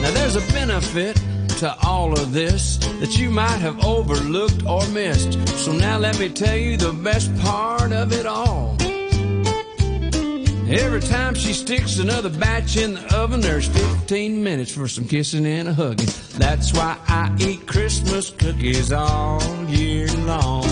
Now 0.02 0.10
there's 0.10 0.36
a 0.36 0.52
benefit 0.52 1.16
to 1.60 1.74
all 1.82 2.12
of 2.12 2.34
this 2.34 2.76
that 3.00 3.16
you 3.18 3.30
might 3.30 3.60
have 3.60 3.82
overlooked 3.82 4.66
or 4.66 4.86
missed. 4.88 5.32
So 5.56 5.72
now 5.72 5.96
let 5.96 6.18
me 6.18 6.28
tell 6.28 6.56
you 6.56 6.76
the 6.76 6.92
best 6.92 7.34
part 7.38 7.92
of 7.92 8.12
it 8.12 8.26
all. 8.26 8.76
Every 10.70 11.00
time 11.00 11.34
she 11.34 11.52
sticks 11.52 11.98
another 11.98 12.28
batch 12.28 12.76
in 12.76 12.94
the 12.94 13.16
oven, 13.16 13.40
there's 13.40 13.66
15 13.66 14.44
minutes 14.44 14.72
for 14.72 14.86
some 14.86 15.04
kissing 15.04 15.44
and 15.44 15.66
a 15.66 15.74
hugging. 15.74 16.06
That's 16.38 16.72
why 16.72 16.96
I 17.08 17.34
eat 17.40 17.66
Christmas 17.66 18.30
cookies 18.30 18.92
all 18.92 19.42
year 19.68 20.06
long. 20.26 20.62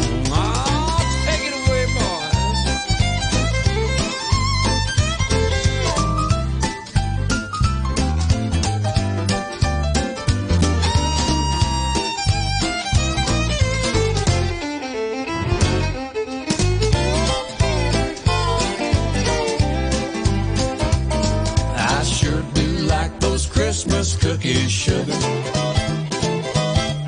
Sugar. 24.54 25.12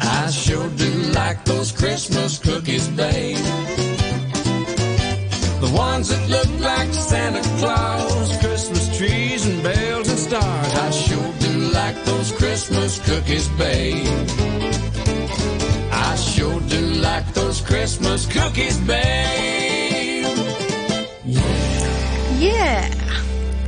I 0.00 0.30
sure 0.30 0.68
do 0.70 0.90
like 1.12 1.44
those 1.44 1.72
Christmas 1.72 2.38
cookies, 2.38 2.88
babe. 2.88 3.36
The 5.60 5.72
ones 5.74 6.08
that 6.08 6.28
look 6.28 6.50
like 6.60 6.92
Santa 6.92 7.42
Claus, 7.58 8.36
Christmas 8.38 8.96
trees 8.96 9.46
and 9.46 9.62
bells 9.62 10.08
and 10.08 10.18
stars. 10.18 10.74
I 10.74 10.90
sure 10.90 11.32
do 11.38 11.58
like 11.72 11.96
those 12.04 12.32
Christmas 12.32 12.98
cookies, 13.08 13.48
babe. 13.50 14.06
I 15.92 16.16
sure 16.16 16.60
do 16.60 16.80
like 17.00 17.32
those 17.32 17.60
Christmas 17.60 18.26
cookies, 18.26 18.78
babe. 18.80 19.29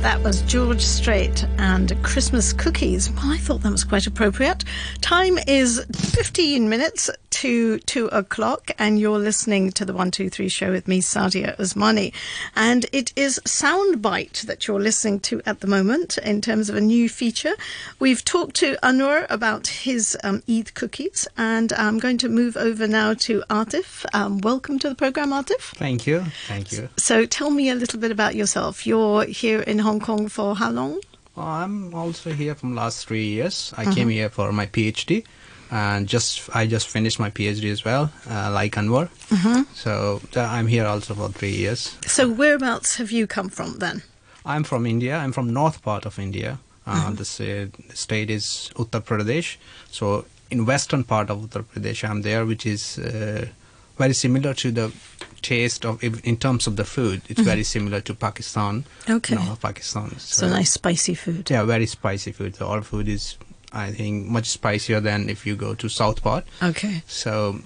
That 0.03 0.21
was 0.21 0.41
George 0.41 0.81
Strait 0.81 1.45
and 1.57 1.95
Christmas 2.03 2.51
cookies. 2.51 3.09
Well, 3.11 3.31
I 3.31 3.37
thought 3.37 3.61
that 3.61 3.71
was 3.71 3.85
quite 3.85 4.05
appropriate. 4.05 4.65
Time 4.99 5.37
is 5.47 5.81
15 5.93 6.67
minutes 6.67 7.09
to 7.43 7.77
2 7.79 8.05
o'clock, 8.07 8.71
and 8.79 8.97
you're 8.97 9.19
listening 9.19 9.69
to 9.69 9.83
the 9.83 9.91
123 9.91 10.47
show 10.47 10.71
with 10.71 10.87
me, 10.87 11.01
Sadia 11.01 11.57
Osmani. 11.57 12.13
And 12.55 12.85
it 12.93 13.11
is 13.17 13.37
Soundbite 13.43 14.43
that 14.43 14.65
you're 14.65 14.79
listening 14.79 15.19
to 15.27 15.41
at 15.45 15.59
the 15.59 15.67
moment 15.67 16.17
in 16.19 16.39
terms 16.39 16.69
of 16.69 16.77
a 16.77 16.79
new 16.79 17.09
feature. 17.09 17.51
We've 17.99 18.23
talked 18.23 18.55
to 18.57 18.77
Anwar 18.81 19.25
about 19.29 19.67
his 19.67 20.17
um, 20.23 20.41
Eid 20.47 20.73
cookies, 20.73 21.27
and 21.37 21.73
I'm 21.73 21.99
going 21.99 22.17
to 22.19 22.29
move 22.29 22.55
over 22.55 22.87
now 22.87 23.13
to 23.25 23.43
Atif. 23.49 24.05
Um, 24.13 24.37
welcome 24.37 24.79
to 24.79 24.87
the 24.87 24.95
program, 24.95 25.31
Atif. 25.31 25.75
Thank 25.75 26.07
you. 26.07 26.23
Thank 26.47 26.71
you. 26.71 26.87
So 26.95 27.25
tell 27.25 27.49
me 27.49 27.69
a 27.69 27.75
little 27.75 27.99
bit 27.99 28.11
about 28.11 28.35
yourself. 28.35 28.87
You're 28.87 29.25
here 29.25 29.59
in 29.59 29.79
Hong 29.79 29.99
Kong 29.99 30.29
for 30.29 30.55
how 30.55 30.71
long? 30.71 31.01
I'm 31.35 31.93
also 31.93 32.31
here 32.31 32.55
from 32.55 32.73
last 32.73 33.05
three 33.05 33.25
years. 33.25 33.73
I 33.75 33.91
came 33.93 34.07
here 34.07 34.29
for 34.29 34.53
my 34.53 34.67
PhD, 34.67 35.25
and 35.81 36.07
just 36.13 36.49
I 36.59 36.67
just 36.67 36.87
finished 36.87 37.19
my 37.25 37.29
PhD 37.37 37.71
as 37.71 37.81
well, 37.85 38.03
uh, 38.29 38.51
like 38.59 38.75
Anwar. 38.81 39.07
So 39.83 40.21
uh, 40.35 40.41
I'm 40.57 40.67
here 40.67 40.85
also 40.85 41.13
for 41.15 41.29
three 41.39 41.55
years. 41.63 41.97
So 42.05 42.23
whereabouts 42.29 42.97
have 42.97 43.11
you 43.11 43.25
come 43.27 43.49
from 43.49 43.79
then? 43.79 44.01
I'm 44.45 44.63
from 44.63 44.85
India. 44.85 45.15
I'm 45.23 45.31
from 45.33 45.47
north 45.53 45.81
part 45.81 46.05
of 46.05 46.19
India. 46.19 46.57
Uh, 46.85 47.11
the, 47.19 47.25
sa- 47.25 47.69
the 47.89 47.95
state 47.95 48.29
is 48.29 48.69
Uttar 48.75 49.01
Pradesh. 49.01 49.57
So 49.91 50.25
in 50.51 50.65
western 50.65 51.03
part 51.03 51.29
of 51.29 51.39
Uttar 51.39 51.63
Pradesh, 51.63 52.03
I'm 52.09 52.21
there, 52.23 52.45
which 52.45 52.65
is 52.65 52.99
uh, 52.99 53.45
very 53.97 54.13
similar 54.13 54.53
to 54.55 54.71
the 54.71 54.91
taste 55.41 55.85
of 55.85 56.03
in 56.03 56.37
terms 56.37 56.67
of 56.67 56.75
the 56.75 56.83
food. 56.85 57.21
It's 57.29 57.41
very 57.41 57.63
similar 57.63 58.01
to 58.01 58.13
Pakistan. 58.13 58.83
Okay. 59.09 59.35
North 59.35 59.61
Pakistan. 59.61 60.09
So 60.19 60.47
nice 60.49 60.71
spicy 60.71 61.15
food. 61.15 61.49
Yeah, 61.49 61.63
very 61.65 61.85
spicy 61.85 62.31
food. 62.33 62.55
So 62.55 62.67
all 62.67 62.81
food 62.81 63.07
is, 63.07 63.37
I 63.73 63.91
think, 63.91 64.27
much 64.27 64.45
spicier 64.49 64.99
than 64.99 65.29
if 65.29 65.45
you 65.45 65.55
go 65.55 65.73
to 65.75 65.89
south 65.89 66.21
part. 66.23 66.45
Okay. 66.61 67.01
So 67.07 67.59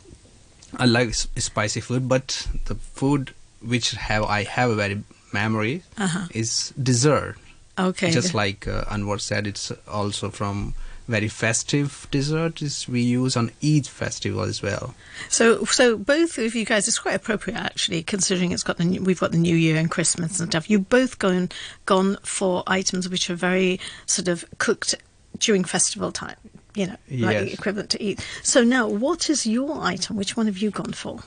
I 0.78 0.86
like 0.86 1.14
spicy 1.14 1.82
food, 1.82 2.08
but 2.08 2.48
the 2.66 2.76
food 2.76 3.34
which 3.62 3.92
have 3.92 4.24
I 4.24 4.44
have 4.44 4.70
a 4.72 4.76
very 4.76 5.04
memory 5.34 5.84
Uh-huh. 5.98 6.28
is 6.34 6.74
dessert. 6.82 7.36
Okay. 7.78 8.10
Just 8.12 8.34
like 8.34 8.68
uh, 8.68 8.86
Anwar 8.86 9.20
said, 9.20 9.46
it's 9.48 9.72
also 9.88 10.30
from 10.32 10.74
very 11.08 11.28
festive 11.30 12.06
dessert 12.12 12.62
is 12.62 12.86
we 12.90 13.00
use 13.02 13.38
on 13.38 13.50
Eid 13.64 13.88
festival 13.88 14.42
as 14.44 14.62
well. 14.62 14.94
so 15.30 15.64
so 15.64 15.98
both 15.98 16.38
of 16.38 16.54
you 16.54 16.66
guys 16.66 16.86
it's 16.86 17.00
quite 17.00 17.16
appropriate 17.16 17.56
actually 17.58 18.04
considering 18.04 18.52
it's 18.52 18.62
got 18.64 18.76
the 18.78 18.84
new, 18.84 19.02
we've 19.02 19.20
got 19.22 19.32
the 19.32 19.38
new 19.38 19.56
year 19.56 19.78
and 19.78 19.90
Christmas 19.90 20.38
and 20.42 20.50
stuff. 20.52 20.70
You've 20.70 20.90
both 20.90 21.18
gone 21.18 21.48
gone 21.86 22.18
for 22.24 22.62
items 22.68 23.08
which 23.08 23.30
are 23.30 23.36
very 23.36 23.80
sort 24.06 24.28
of 24.28 24.44
cooked 24.58 24.96
during 25.40 25.64
festival 25.64 26.12
time, 26.12 26.36
you 26.76 26.88
know, 26.88 26.98
like 27.10 27.38
Yes. 27.48 27.54
equivalent 27.54 27.90
to 27.92 28.04
Eid. 28.10 28.20
So 28.44 28.64
now 28.64 28.88
what 28.88 29.30
is 29.30 29.46
your 29.46 29.82
item? 29.84 30.16
Which 30.18 30.36
one 30.38 30.46
have 30.48 30.58
you 30.58 30.72
gone 30.72 30.94
for? 30.94 31.20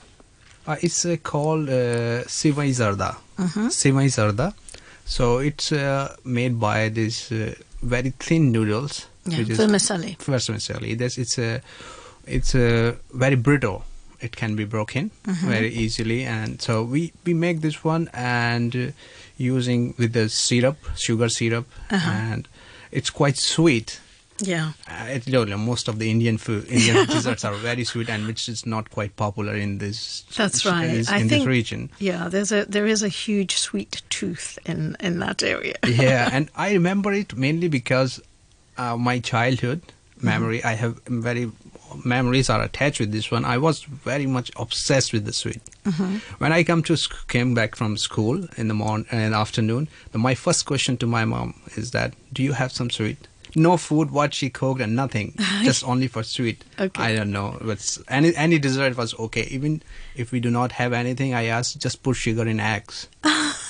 Uh, 0.67 0.75
it's 0.81 1.05
uh, 1.05 1.15
called 1.23 1.69
uh, 1.69 2.23
Sivai 2.27 2.69
Zarda. 2.69 3.15
Mm-hmm. 3.37 3.67
Sivai 3.67 4.05
Zarda. 4.07 4.53
So 5.05 5.39
it's 5.39 5.71
uh, 5.71 6.15
made 6.23 6.59
by 6.59 6.89
these 6.89 7.31
uh, 7.31 7.53
very 7.81 8.11
thin 8.19 8.51
noodles. 8.51 9.07
Yeah, 9.25 9.43
vermicelli. 9.43 10.17
vermicelli. 10.19 10.95
This 10.97 11.17
it's 11.17 11.37
a 11.37 11.61
it's 12.25 12.55
a 12.55 12.95
very 13.13 13.35
brittle. 13.35 13.83
It 14.19 14.35
can 14.35 14.55
be 14.55 14.65
broken 14.65 15.09
Mm-hmm. 15.25 15.47
very 15.49 15.69
easily, 15.73 16.23
and 16.25 16.61
so 16.61 16.83
we 16.83 17.11
we 17.25 17.33
make 17.33 17.61
this 17.61 17.83
one 17.83 18.09
and 18.13 18.75
uh, 18.75 18.91
using 19.37 19.93
with 19.97 20.13
the 20.13 20.29
syrup, 20.29 20.77
sugar 20.95 21.29
syrup, 21.29 21.65
Uh-huh. 21.89 22.11
and 22.11 22.47
it's 22.91 23.09
quite 23.09 23.37
sweet. 23.37 23.99
Yeah. 24.43 24.71
Uh, 24.89 25.19
know, 25.45 25.57
most 25.57 25.87
of 25.87 25.99
the 25.99 26.09
Indian 26.09 26.37
food, 26.39 26.65
Indian 26.69 27.05
desserts 27.05 27.45
are 27.45 27.53
very 27.53 27.83
sweet, 27.83 28.09
and 28.09 28.25
which 28.25 28.49
is 28.49 28.65
not 28.65 28.89
quite 28.89 29.15
popular 29.15 29.53
in 29.55 29.77
this. 29.77 30.23
That's 30.35 30.65
right. 30.65 30.87
this- 30.87 31.09
I 31.09 31.17
in 31.19 31.29
think 31.29 31.41
this 31.41 31.47
region. 31.47 31.89
Yeah, 31.99 32.27
there's 32.27 32.51
a 32.51 32.65
there 32.65 32.87
is 32.87 33.03
a 33.03 33.07
huge 33.09 33.55
sweet 33.57 34.01
tooth 34.09 34.57
in 34.65 34.97
in 34.99 35.19
that 35.19 35.43
area. 35.43 35.75
yeah, 35.87 36.29
and 36.33 36.49
I 36.55 36.73
remember 36.73 37.13
it 37.13 37.35
mainly 37.37 37.67
because 37.67 38.19
uh, 38.77 38.97
my 38.97 39.19
childhood 39.19 39.81
Mm-hmm. 40.17 40.27
memory. 40.27 40.63
I 40.63 40.73
have 40.75 40.99
very 41.07 41.49
memories 42.03 42.49
are 42.49 42.61
attached 42.61 42.99
with 42.99 43.11
this 43.11 43.31
one. 43.31 43.45
I 43.45 43.57
was 43.57 43.83
very 43.83 44.25
much 44.25 44.51
obsessed 44.57 45.13
with 45.13 45.25
the 45.25 45.33
sweet. 45.33 45.61
When 46.37 46.51
I 46.53 46.63
come 46.63 46.83
to 46.83 46.95
sc- 46.97 47.27
came 47.27 47.53
back 47.53 47.75
from 47.75 47.97
school 47.97 48.47
in 48.57 48.67
the 48.67 48.73
morning 48.73 49.07
in 49.11 49.31
the 49.31 49.37
afternoon, 49.37 49.87
the, 50.11 50.17
my 50.19 50.35
first 50.35 50.65
question 50.65 50.97
to 50.97 51.07
my 51.07 51.25
mom 51.25 51.59
is 51.75 51.91
that, 51.91 52.13
"Do 52.33 52.43
you 52.43 52.53
have 52.53 52.71
some 52.71 52.89
sweet?" 52.89 53.27
No 53.53 53.75
food, 53.75 54.11
what 54.11 54.33
she 54.33 54.49
cooked, 54.49 54.79
and 54.79 54.95
nothing. 54.95 55.33
just 55.63 55.83
only 55.85 56.07
for 56.07 56.23
sweet. 56.23 56.63
Okay. 56.79 57.03
I 57.03 57.15
don't 57.15 57.31
know, 57.31 57.57
but 57.61 57.97
any 58.07 58.33
any 58.35 58.59
dessert 58.59 58.95
was 58.95 59.13
okay. 59.19 59.43
Even 59.51 59.81
if 60.15 60.31
we 60.31 60.39
do 60.39 60.49
not 60.49 60.71
have 60.73 60.93
anything, 60.93 61.33
I 61.33 61.45
asked 61.45 61.79
just 61.81 62.01
put 62.03 62.15
sugar 62.15 62.47
in 62.47 62.59
eggs. 62.59 63.09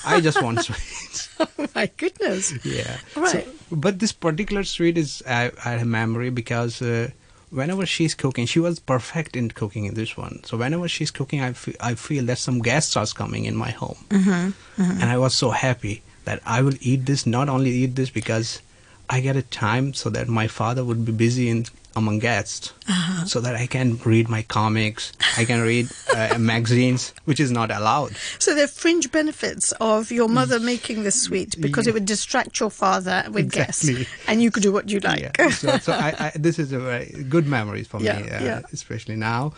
I 0.06 0.20
just 0.22 0.42
want 0.42 0.62
sweets. 0.66 1.30
Oh 1.40 1.68
my 1.76 1.90
goodness. 1.98 2.54
Yeah. 2.66 2.98
Right. 3.16 3.46
So, 3.46 3.52
but 3.72 4.00
this 4.00 4.12
particular 4.12 4.64
sweet 4.64 4.98
is 4.98 5.24
I, 5.28 5.52
I 5.66 5.72
have 5.72 5.88
memory 5.88 6.30
because 6.30 6.82
uh, 6.82 7.10
whenever 7.52 7.86
she's 7.86 8.16
cooking, 8.16 8.46
she 8.48 8.60
was 8.60 8.80
perfect 8.80 9.36
in 9.36 9.52
cooking 9.52 9.86
in 9.86 9.94
this 9.94 10.18
one. 10.18 10.42
So 10.46 10.58
whenever 10.58 10.88
she's 10.88 11.12
cooking, 11.12 11.42
I 11.42 11.54
feel, 11.54 11.76
I 11.80 11.94
feel 11.96 12.26
that 12.26 12.38
some 12.38 12.60
guests 12.62 12.96
are 12.98 13.06
coming 13.08 13.46
in 13.46 13.56
my 13.56 13.72
home, 13.72 13.98
Mm-hmm. 14.10 14.92
and 15.02 15.04
I 15.04 15.18
was 15.18 15.34
so 15.36 15.52
happy 15.52 16.02
that 16.26 16.42
I 16.46 16.62
will 16.62 16.76
eat 16.82 17.06
this. 17.06 17.26
Not 17.26 17.50
only 17.50 17.72
eat 17.72 17.96
this 17.96 18.10
because 18.10 18.62
I 19.10 19.20
get 19.22 19.36
a 19.36 19.42
time 19.44 19.94
so 19.94 20.10
that 20.12 20.28
my 20.30 20.48
father 20.48 20.84
would 20.86 21.04
be 21.06 21.12
busy 21.12 21.50
in 21.50 21.66
among 21.96 22.20
guests, 22.20 22.72
Uh-huh. 22.88 23.26
so 23.26 23.42
that 23.42 23.56
I 23.56 23.68
can 23.68 23.98
read 24.06 24.30
my 24.30 24.44
comics, 24.44 25.12
I 25.38 25.44
can 25.46 25.62
read 25.62 25.90
uh, 26.16 26.38
magazines, 26.54 27.14
which 27.26 27.40
is 27.40 27.52
not 27.52 27.70
allowed. 27.72 28.16
So 28.40 28.56
there 28.56 28.64
are 28.64 28.68
fringe 28.68 29.12
benefits 29.12 29.74
of 29.82 30.12
your 30.12 30.30
mother 30.30 30.60
making 30.60 31.04
this 31.04 31.22
sweet 31.22 31.60
because 31.60 31.88
it 31.88 31.94
would 31.94 32.06
distract 32.06 32.60
your 32.60 32.70
father 32.72 33.24
with 33.30 33.46
Exactly. 33.46 33.94
guests, 33.96 34.12
and 34.28 34.42
you 34.42 34.52
could 34.52 34.64
do 34.64 34.72
what 34.72 34.90
you 34.90 35.00
like. 35.02 35.36
Yeah. 35.38 35.50
So, 35.52 35.78
so 35.80 35.92
I, 35.94 36.16
I, 36.20 36.32
this 36.36 36.60
is 36.60 36.72
a 36.72 36.80
very 36.80 37.12
good 37.30 37.46
memory 37.46 37.84
for 37.84 38.00
Yeah, 38.02 38.20
me, 38.22 38.30
uh, 38.30 38.44
yeah. 38.44 38.62
especially 38.72 39.16
now. 39.18 39.54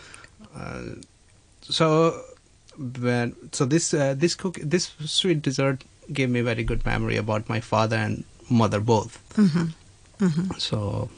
Uh, 0.56 0.98
so, 1.62 2.20
when, 3.00 3.36
so 3.52 3.64
this 3.64 3.94
uh, 3.94 4.14
this 4.18 4.34
cook 4.34 4.58
this 4.60 4.90
sweet 5.06 5.40
dessert 5.42 5.84
gave 6.12 6.28
me 6.30 6.40
very 6.42 6.64
good 6.64 6.84
memory 6.84 7.16
about 7.16 7.48
my 7.48 7.60
father 7.60 7.96
and 7.96 8.24
mother 8.50 8.80
both. 8.80 9.18
So, 10.58 11.08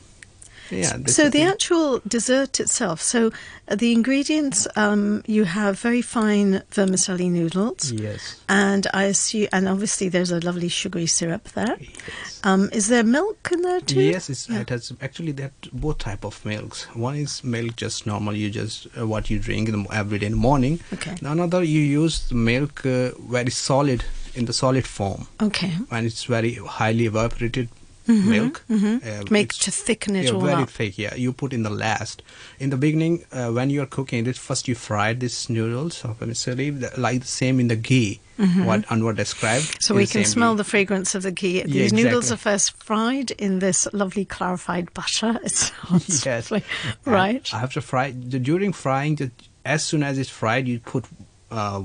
yeah. 0.71 0.97
So 1.07 1.29
the 1.29 1.43
actual 1.43 2.01
dessert 2.07 2.61
itself. 2.61 3.01
So 3.01 3.31
uh, 3.69 3.75
the 3.77 3.93
ingredients. 3.93 4.67
Um, 4.77 5.23
you 5.27 5.45
have 5.45 5.79
very 5.81 6.03
fine 6.03 6.63
vermicelli 6.71 7.29
noodles, 7.29 7.91
yes. 7.93 8.41
and 8.49 8.87
I 8.95 9.05
assume, 9.05 9.49
and 9.53 9.69
obviously 9.69 10.09
there's 10.09 10.31
a 10.31 10.41
lovely 10.41 10.69
sugary 10.69 11.07
syrup 11.07 11.45
there. 11.55 11.77
Yes. 11.81 12.41
Um, 12.45 12.69
is 12.73 12.89
there 12.89 13.03
milk 13.05 13.49
in 13.53 13.63
there 13.63 13.81
too? 13.81 14.01
Yes, 14.01 14.31
it's, 14.31 14.49
Yeah. 14.49 14.61
it 14.61 14.69
has 14.71 14.93
actually 15.01 15.33
that 15.33 15.53
both 15.73 15.99
type 15.99 16.25
of 16.25 16.45
milks. 16.45 16.85
One 16.95 17.17
is 17.17 17.43
milk 17.43 17.77
just 17.77 18.07
normal, 18.07 18.35
you 18.37 18.51
just 18.51 18.87
uh, 18.99 19.07
what 19.07 19.31
you 19.31 19.39
drink 19.39 19.69
in 19.69 19.83
the, 19.83 19.93
every 19.95 20.19
day 20.19 20.27
in 20.27 20.33
the 20.33 20.39
morning. 20.39 20.81
Okay. 20.93 21.17
Another 21.23 21.63
you 21.65 21.81
use 21.81 22.29
the 22.29 22.35
milk 22.37 22.87
uh, 22.87 23.11
very 23.29 23.51
solid 23.51 24.05
in 24.35 24.45
the 24.45 24.53
solid 24.53 24.87
form, 24.87 25.27
Okay. 25.43 25.73
and 25.91 26.07
it's 26.07 26.25
very 26.25 26.55
highly 26.55 27.07
evaporated 27.07 27.69
milk. 28.07 28.65
Uh, 28.71 28.99
Make 29.31 29.53
to 29.55 29.71
thicken 29.71 30.17
it 30.17 30.25
yeah, 30.27 30.31
all 30.33 30.41
very 30.41 30.63
up. 30.63 30.71
thick. 30.71 30.99
Yeah, 30.99 31.15
you 31.15 31.33
put 31.33 31.53
in 31.53 31.63
the 31.63 31.71
last. 31.71 32.23
In 32.59 32.71
the 32.71 32.77
beginning, 32.77 33.25
uh, 33.33 33.51
when 33.51 33.71
you 33.71 33.83
are 33.83 33.87
cooking 33.87 34.27
it, 34.27 34.37
first 34.37 34.69
you 34.69 34.75
fry 34.75 35.13
these 35.13 35.49
noodles 35.51 36.05
of 36.05 36.19
the- 36.19 36.93
like 36.97 37.21
the 37.21 37.27
same 37.27 37.61
in 37.61 37.69
the 37.69 37.77
ghee. 37.77 38.21
What 38.37 38.83
Anwar 38.89 39.17
described. 39.17 39.65
Mm-hmm. 39.65 39.81
So 39.81 39.95
we 39.95 40.07
can 40.07 40.25
smell 40.27 40.53
ghee. 40.55 40.59
the 40.59 40.65
fragrance 40.65 41.15
of 41.15 41.23
the 41.23 41.31
ghee. 41.33 41.59
Yeah, 41.61 41.65
These 41.65 41.93
noodles 41.95 42.31
are 42.31 42.37
first 42.37 42.73
fried 42.83 43.31
in 43.31 43.61
this 43.61 43.89
lovely 43.95 44.27
clarified 44.27 44.93
butter. 44.93 45.39
It 45.45 45.53
sounds 45.53 46.27
Yes. 46.27 46.51
lovely. 46.51 46.67
And 47.07 47.15
Right. 47.15 47.55
After 47.55 47.81
fry, 47.81 48.11
the- 48.11 48.39
during 48.39 48.75
frying, 48.75 49.17
the, 49.17 49.31
as 49.65 49.85
soon 49.85 50.03
as 50.03 50.19
it's 50.19 50.29
fried, 50.29 50.69
you 50.69 50.81
put 50.81 51.07
uh, 51.51 51.85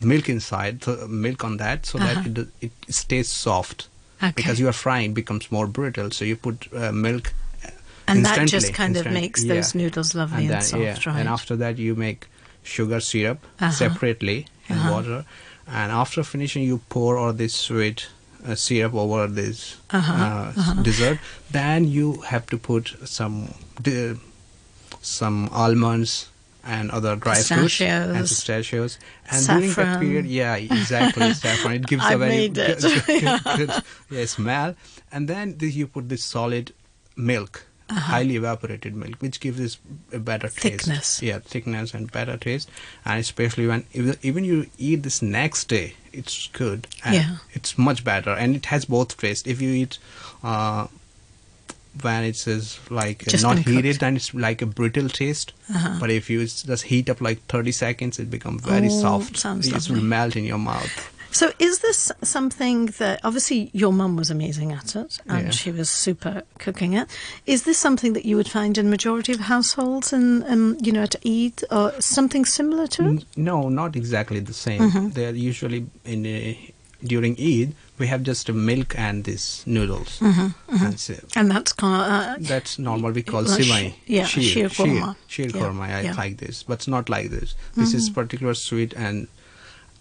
milk 0.00 0.28
inside, 0.28 0.84
so 0.84 1.08
milk 1.08 1.42
on 1.44 1.56
that, 1.56 1.86
so 1.86 1.98
that 1.98 2.24
it, 2.26 2.48
it 2.60 2.72
stays 2.94 3.28
soft. 3.28 3.88
Uh-huh. 4.24 4.30
Okay. 4.32 4.42
Because 4.42 4.60
you 4.60 4.68
are 4.68 4.72
frying, 4.72 5.14
becomes 5.14 5.50
more 5.52 5.66
brittle. 5.66 6.10
So 6.10 6.24
you 6.24 6.36
put 6.36 6.68
uh, 6.72 6.92
milk. 6.92 7.32
And 8.06 8.24
that 8.24 8.48
just 8.48 8.74
kind 8.74 8.96
of 8.96 9.06
makes 9.06 9.42
yeah. 9.44 9.54
those 9.54 9.74
noodles 9.74 10.14
lovely 10.14 10.44
and, 10.44 10.50
then, 10.50 10.62
soft, 10.62 10.82
yeah. 10.82 11.12
right? 11.12 11.20
And 11.20 11.28
after 11.28 11.56
that, 11.56 11.78
you 11.78 11.94
make 11.94 12.26
sugar 12.62 13.00
syrup 13.00 13.38
Uh-huh. 13.60 13.70
separately 13.72 14.46
in 14.68 14.76
Uh-huh. 14.76 14.92
water. 14.92 15.24
And 15.66 15.92
after 15.92 16.22
finishing, 16.22 16.62
you 16.64 16.78
pour 16.88 17.16
all 17.16 17.32
this 17.32 17.54
sweet 17.54 18.08
uh, 18.46 18.54
syrup 18.54 18.94
over 18.94 19.26
this 19.26 19.76
Uh-huh. 19.90 20.12
uh, 20.12 20.52
s- 20.56 20.82
dessert. 20.84 21.18
Then 21.50 21.84
you 21.88 22.20
have 22.28 22.44
to 22.46 22.58
put 22.58 22.94
some 23.04 23.48
some 25.02 25.48
almonds 25.52 26.28
and 26.66 26.90
other 26.90 27.16
dry 27.16 27.34
fruits 27.40 27.80
and 27.80 28.16
Pistachios. 28.16 28.98
And 29.30 29.46
during 29.46 29.72
that 29.74 30.00
period, 30.00 30.26
yeah, 30.26 30.56
exactly, 30.56 31.32
saffron. 31.34 31.72
It 31.74 31.86
gives 31.86 32.04
a 32.10 32.16
very 32.18 32.48
good, 32.48 32.80
good, 32.80 33.40
good, 33.56 33.70
yeah, 34.10 34.24
smell. 34.24 34.74
And 35.12 35.28
then 35.28 35.58
this, 35.58 35.74
you 35.74 35.86
put 35.86 36.08
this 36.08 36.24
solid 36.24 36.72
milk, 37.16 37.66
highly 37.90 38.36
evaporated 38.36 38.94
milk, 38.96 39.16
which 39.20 39.40
gives 39.40 39.58
this 39.58 39.78
a 40.12 40.18
better 40.18 40.48
taste. 40.48 40.88
Uh-huh. 40.88 40.94
Thickness. 40.96 41.22
Yeah, 41.22 41.38
thickness 41.38 41.94
and 41.94 42.10
better 42.10 42.36
taste. 42.36 42.70
And 43.04 43.20
especially 43.20 43.66
when 43.66 43.84
even 43.92 44.16
even 44.22 44.44
you 44.44 44.66
eat 44.78 45.02
this 45.02 45.22
next 45.22 45.68
day, 45.68 45.94
it's 46.12 46.48
good. 46.48 46.86
And 47.04 47.14
Yeah. 47.14 47.36
It's 47.52 47.76
much 47.78 48.04
better, 48.04 48.30
and 48.30 48.56
it 48.56 48.66
has 48.66 48.84
both 48.86 49.16
taste. 49.16 49.46
If 49.46 49.60
you 49.60 49.70
eat. 49.70 49.98
Uh, 50.42 50.88
when 52.02 52.24
it 52.24 52.36
says 52.36 52.78
like 52.90 53.24
Just 53.26 53.44
not 53.44 53.58
heated, 53.58 53.96
then 54.00 54.16
it's 54.16 54.34
like 54.34 54.62
a 54.62 54.66
brittle 54.66 55.08
taste. 55.08 55.52
Uh-huh. 55.74 55.96
But 56.00 56.10
if 56.10 56.28
you 56.30 56.44
just 56.46 56.84
heat 56.84 57.08
up 57.10 57.20
like 57.20 57.40
30 57.46 57.72
seconds, 57.72 58.18
it 58.18 58.30
becomes 58.30 58.62
very 58.62 58.88
Oh, 58.88 59.00
soft. 59.00 59.36
sounds 59.36 59.66
it 59.68 59.90
will 59.90 60.02
melt 60.02 60.36
in 60.36 60.44
your 60.44 60.58
mouth. 60.58 61.10
So, 61.30 61.50
is 61.58 61.80
this 61.80 62.12
something 62.22 62.86
that 62.98 63.18
obviously 63.24 63.68
your 63.72 63.92
mum 63.92 64.14
was 64.14 64.30
amazing 64.30 64.70
at 64.70 64.94
it 64.94 65.18
and 65.26 65.46
Yeah. 65.46 65.50
she 65.50 65.72
was 65.72 65.90
super 65.90 66.44
cooking 66.60 66.92
it? 66.92 67.08
Is 67.44 67.64
this 67.64 67.76
something 67.76 68.12
that 68.12 68.24
you 68.24 68.36
would 68.36 68.48
find 68.48 68.78
in 68.78 68.88
majority 68.88 69.32
of 69.32 69.40
households 69.40 70.12
and 70.12 70.44
um, 70.44 70.76
you 70.80 70.92
know 70.92 71.02
at 71.02 71.16
Eid 71.26 71.64
or 71.72 71.92
something 72.00 72.44
similar 72.44 72.86
to 72.86 73.14
it? 73.14 73.24
No, 73.36 73.68
not 73.68 73.96
exactly 73.96 74.38
the 74.38 74.52
same. 74.54 74.80
Mm-hmm. 74.82 75.08
They're 75.08 75.34
usually 75.34 75.86
in 76.04 76.24
a, 76.24 76.72
during 77.04 77.34
Eid 77.38 77.74
we 77.98 78.06
have 78.08 78.22
just 78.24 78.50
milk 78.50 78.94
and 78.98 79.22
these 79.24 79.62
noodles. 79.66 80.18
Mm-hmm, 80.18 80.76
That's 80.84 81.10
it. 81.10 81.24
And 81.36 81.50
that's 81.50 81.72
kind 81.72 81.94
of, 82.02 82.08
uh, 82.10 82.36
That's 82.48 82.78
normal. 82.78 83.12
We 83.12 83.22
call 83.22 83.42
Like 83.42 83.60
sivai. 83.60 83.92
sh- 83.92 83.96
yeah, 84.06 84.26
sheer 84.26 84.68
korma. 84.68 85.14
Sheer 85.28 85.46
Yeah, 85.46 85.52
korma. 85.60 85.82
I 85.82 85.88
yeah. 85.88 86.02
Mm-hmm. 86.10 86.18
like 86.18 86.36
this, 86.38 86.62
but 86.64 86.74
it's 86.74 86.88
not 86.88 87.08
like 87.08 87.30
this. 87.30 87.54
This 87.76 87.94
is 87.94 88.10
particular 88.10 88.54
sweet, 88.54 88.94
and 88.94 89.28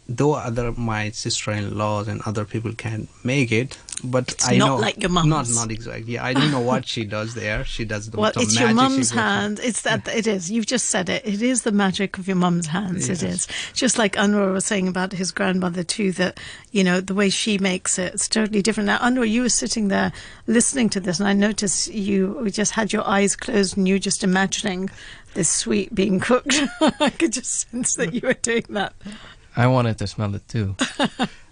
though 0.09 0.33
other 0.33 0.71
my 0.71 1.11
sister-in-laws 1.11 2.07
and 2.07 2.21
other 2.25 2.45
people 2.45 2.73
can 2.73 3.07
make 3.23 3.51
it, 3.51 3.77
but 4.03 4.31
It's 4.31 4.47
I 4.47 4.57
not 4.57 4.65
know 4.67 4.75
like 4.77 5.01
your 5.01 5.09
Not 5.11 5.25
mum's. 5.27 5.55
not 5.55 5.71
exactly. 5.71 6.13
Yeah, 6.13 6.25
I 6.25 6.33
don't 6.33 6.51
know 6.51 6.59
what 6.59 6.85
she 6.87 7.05
does 7.05 7.33
there. 7.35 7.63
She 7.65 7.85
does 7.85 8.09
the 8.09 8.19
well, 8.19 8.31
it's 8.35 8.59
your 8.59 8.67
magic 8.67 8.69
she 8.69 8.73
mum's 8.75 8.97
puts 8.97 9.11
hand. 9.11 9.59
It's 9.63 9.81
that 9.83 10.07
it 10.07 10.27
is. 10.27 10.51
You've 10.51 10.65
just 10.65 10.87
said 10.87 11.09
it. 11.09 11.25
It 11.25 11.41
is 11.41 11.61
the 11.63 11.71
magic 11.71 12.17
of 12.17 12.27
your 12.27 12.35
mum's 12.35 12.67
hands. 12.67 13.09
It 13.09 13.21
Yes. 13.21 13.23
is 13.23 13.47
just 13.73 13.97
like 13.97 14.13
Anwar 14.15 14.51
was 14.51 14.65
saying 14.65 14.87
about 14.87 15.13
his 15.13 15.31
grandmother 15.31 15.83
too. 15.83 16.11
That 16.13 16.39
you 16.71 16.83
know 16.83 16.99
the 17.01 17.13
way 17.15 17.29
she 17.29 17.57
makes 17.57 17.97
it, 17.97 18.13
it's 18.13 18.27
totally 18.27 18.61
different. 18.61 18.87
Now, 18.87 18.97
Anwar, 18.99 19.29
you 19.29 19.41
were 19.43 19.49
sitting 19.49 19.87
there 19.87 20.11
listening 20.47 20.89
to 20.89 20.99
this, 20.99 21.19
and 21.19 21.27
I 21.29 21.33
noticed 21.33 21.87
you 21.93 22.39
we 22.41 22.51
just 22.51 22.71
had 22.73 22.91
your 22.93 23.07
eyes 23.07 23.35
closed 23.35 23.77
and 23.77 23.87
you 23.87 23.95
were 23.95 23.99
just 23.99 24.23
imagining 24.23 24.89
this 25.33 25.49
sweet 25.49 25.95
being 25.95 26.19
cooked. 26.19 26.59
I 26.99 27.09
could 27.09 27.33
just 27.33 27.69
sense 27.71 27.95
that 27.95 28.13
you 28.13 28.21
were 28.23 28.33
doing 28.35 28.65
that. 28.69 28.93
I 29.55 29.67
wanted 29.67 29.97
to 29.99 30.07
smell 30.07 30.33
it 30.35 30.47
too. 30.47 30.75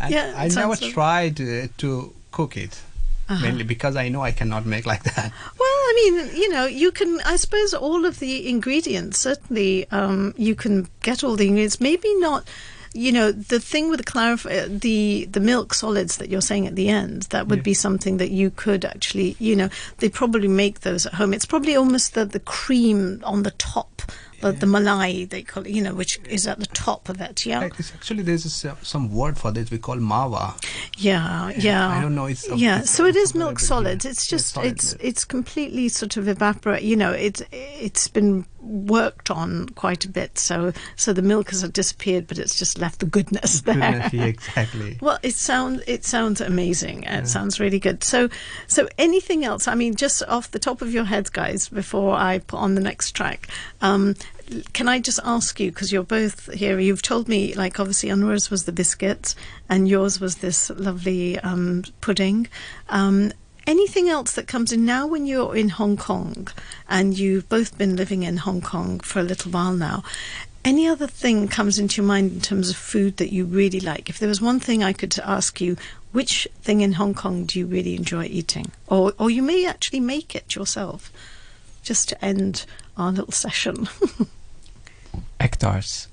And 0.00 0.12
Yeah, 0.12 0.34
I 0.36 0.48
never 0.48 0.68
like- 0.68 0.92
tried 0.92 1.40
uh, 1.40 1.68
to 1.78 2.12
cook 2.32 2.56
it. 2.56 2.80
Uh-huh. 3.28 3.42
Mainly 3.42 3.64
because 3.64 3.96
I 3.96 4.08
know 4.08 4.22
I 4.22 4.30
cannot 4.30 4.66
make 4.66 4.86
like 4.86 5.02
that. 5.02 5.32
Well, 5.58 5.68
I 5.68 5.92
mean, 5.96 6.36
you 6.40 6.48
know, 6.48 6.64
you 6.66 6.92
can. 6.92 7.20
I 7.24 7.34
suppose 7.34 7.74
all 7.74 8.04
of 8.04 8.20
the 8.20 8.48
ingredients. 8.48 9.18
Certainly, 9.18 9.90
um, 9.90 10.32
you 10.36 10.54
can 10.54 10.86
get 11.02 11.24
all 11.24 11.34
the 11.34 11.46
ingredients. 11.48 11.80
Maybe 11.80 12.14
not. 12.20 12.46
You 12.94 13.10
know, 13.12 13.32
the 13.32 13.58
thing 13.58 13.90
with 13.90 13.98
the 13.98 14.04
clarify 14.04 14.68
the 14.68 15.26
the 15.28 15.40
milk 15.40 15.74
solids 15.74 16.18
that 16.18 16.28
you're 16.30 16.40
saying 16.40 16.68
at 16.68 16.76
the 16.76 16.88
end, 16.88 17.22
that 17.30 17.48
would 17.48 17.58
Yeah. 17.58 17.62
be 17.64 17.74
something 17.74 18.18
that 18.18 18.30
you 18.30 18.50
could 18.50 18.84
actually. 18.84 19.34
You 19.40 19.56
know, 19.56 19.70
they 19.98 20.08
probably 20.08 20.46
make 20.48 20.80
those 20.82 21.04
at 21.04 21.14
home. 21.14 21.34
It's 21.34 21.46
probably 21.46 21.74
almost 21.74 22.14
the 22.14 22.24
the 22.24 22.38
cream 22.40 23.20
on 23.24 23.42
the 23.42 23.50
top, 23.58 23.95
the, 24.40 24.52
the 24.52 24.66
malai 24.66 25.28
they 25.28 25.42
call 25.42 25.64
it. 25.66 25.70
You 25.70 25.82
know, 25.82 25.94
which 25.94 26.18
is 26.28 26.46
at 26.46 26.58
the 26.58 26.66
top 26.66 27.08
of 27.08 27.20
it. 27.20 27.44
Yeah, 27.46 27.62
It's 27.78 27.92
actually 27.94 28.22
there's 28.22 28.44
a, 28.64 28.76
some 28.82 29.12
word 29.12 29.38
for 29.38 29.50
this 29.52 29.70
we 29.70 29.78
call 29.78 29.96
mawa. 29.96 30.54
Yeah, 30.98 31.50
yeah. 31.56 31.88
I 31.88 32.00
don't 32.02 32.14
know, 32.14 32.26
it's 32.26 32.48
a- 32.48 32.56
yeah. 32.56 32.80
it's 32.80 32.90
So 32.90 33.04
it 33.06 33.16
is 33.16 33.34
milk 33.34 33.58
solids. 33.58 34.04
yeah. 34.04 34.10
It's 34.12 34.30
Yeah, 34.30 34.36
just 34.36 34.52
solid 34.54 34.72
it's 34.72 34.92
milk. 34.92 35.04
it's 35.04 35.24
completely 35.24 35.88
sort 35.88 36.16
of 36.16 36.28
evaporate. 36.28 36.82
You 36.82 36.96
know, 36.96 37.12
it's 37.12 37.42
it's 37.52 38.08
been 38.08 38.46
worked 38.66 39.30
on 39.30 39.68
quite 39.70 40.04
a 40.04 40.08
bit. 40.08 40.38
So 40.38 40.72
so 40.96 41.12
the 41.12 41.22
milk 41.22 41.50
has 41.50 41.62
disappeared, 41.70 42.26
but 42.26 42.38
it's 42.38 42.58
just 42.58 42.78
left 42.78 43.00
the 43.00 43.06
goodness 43.06 43.62
there. 43.62 43.74
Goodness, 43.74 44.12
yeah, 44.12 44.24
exactly. 44.24 44.98
Well, 45.06 45.18
it 45.22 45.34
sounds 45.34 45.82
it 45.86 46.04
sounds 46.04 46.40
amazing. 46.40 47.04
It 47.04 47.28
sounds 47.28 47.60
really 47.60 47.78
good. 47.78 48.02
So, 48.02 48.28
so 48.66 48.88
anything 48.98 49.44
else? 49.44 49.68
I 49.68 49.74
mean, 49.74 49.94
just 49.94 50.22
off 50.24 50.50
the 50.50 50.58
top 50.58 50.82
of 50.82 50.92
your 50.92 51.04
heads, 51.04 51.30
guys, 51.30 51.68
before 51.68 52.16
I 52.16 52.38
put 52.38 52.58
on 52.58 52.74
the 52.74 52.80
next 52.80 53.12
track, 53.12 53.48
um, 53.80 54.14
can 54.72 54.88
I 54.88 55.00
just 55.00 55.20
ask 55.24 55.58
you 55.58 55.70
because 55.70 55.92
you're 55.92 56.02
both 56.02 56.52
here? 56.52 56.78
You've 56.78 57.02
told 57.02 57.28
me, 57.28 57.54
like, 57.54 57.80
obviously, 57.80 58.10
Anwar's 58.10 58.50
was 58.50 58.64
the 58.64 58.72
biscuits, 58.72 59.34
and 59.68 59.88
yours 59.88 60.20
was 60.20 60.36
this 60.36 60.70
lovely 60.70 61.38
um, 61.40 61.84
pudding. 62.00 62.48
Um, 62.88 63.32
anything 63.66 64.08
else 64.08 64.32
that 64.32 64.46
comes 64.46 64.72
in 64.72 64.84
now 64.84 65.06
when 65.06 65.26
you're 65.26 65.56
in 65.56 65.70
Hong 65.70 65.96
Kong, 65.96 66.48
and 66.88 67.18
you've 67.18 67.48
both 67.48 67.76
been 67.76 67.96
living 67.96 68.22
in 68.22 68.38
Hong 68.38 68.60
Kong 68.60 69.00
for 69.00 69.20
a 69.20 69.24
little 69.24 69.50
while 69.50 69.72
now? 69.72 70.02
Any 70.64 70.88
other 70.88 71.06
thing 71.06 71.46
comes 71.46 71.78
into 71.78 72.00
your 72.00 72.08
mind 72.08 72.32
in 72.32 72.40
terms 72.40 72.70
of 72.70 72.76
food 72.76 73.18
that 73.18 73.32
you 73.32 73.44
really 73.44 73.80
like? 73.80 74.08
If 74.08 74.18
there 74.18 74.28
was 74.28 74.40
one 74.40 74.58
thing 74.58 74.82
I 74.82 74.92
could 74.92 75.18
ask 75.20 75.60
you, 75.60 75.76
which 76.12 76.48
thing 76.62 76.80
in 76.80 76.94
Hong 76.94 77.14
Kong 77.14 77.44
do 77.44 77.58
you 77.58 77.66
really 77.66 77.94
enjoy 77.94 78.24
eating? 78.24 78.72
Or, 78.88 79.12
or 79.18 79.30
you 79.30 79.42
may 79.42 79.66
actually 79.66 80.00
make 80.00 80.34
it 80.34 80.54
yourself, 80.54 81.12
just 81.82 82.08
to 82.08 82.24
end 82.24 82.66
our 82.96 83.12
little 83.12 83.32
session. 83.32 83.88
Egg 85.40 85.58
tarts. 85.58 86.08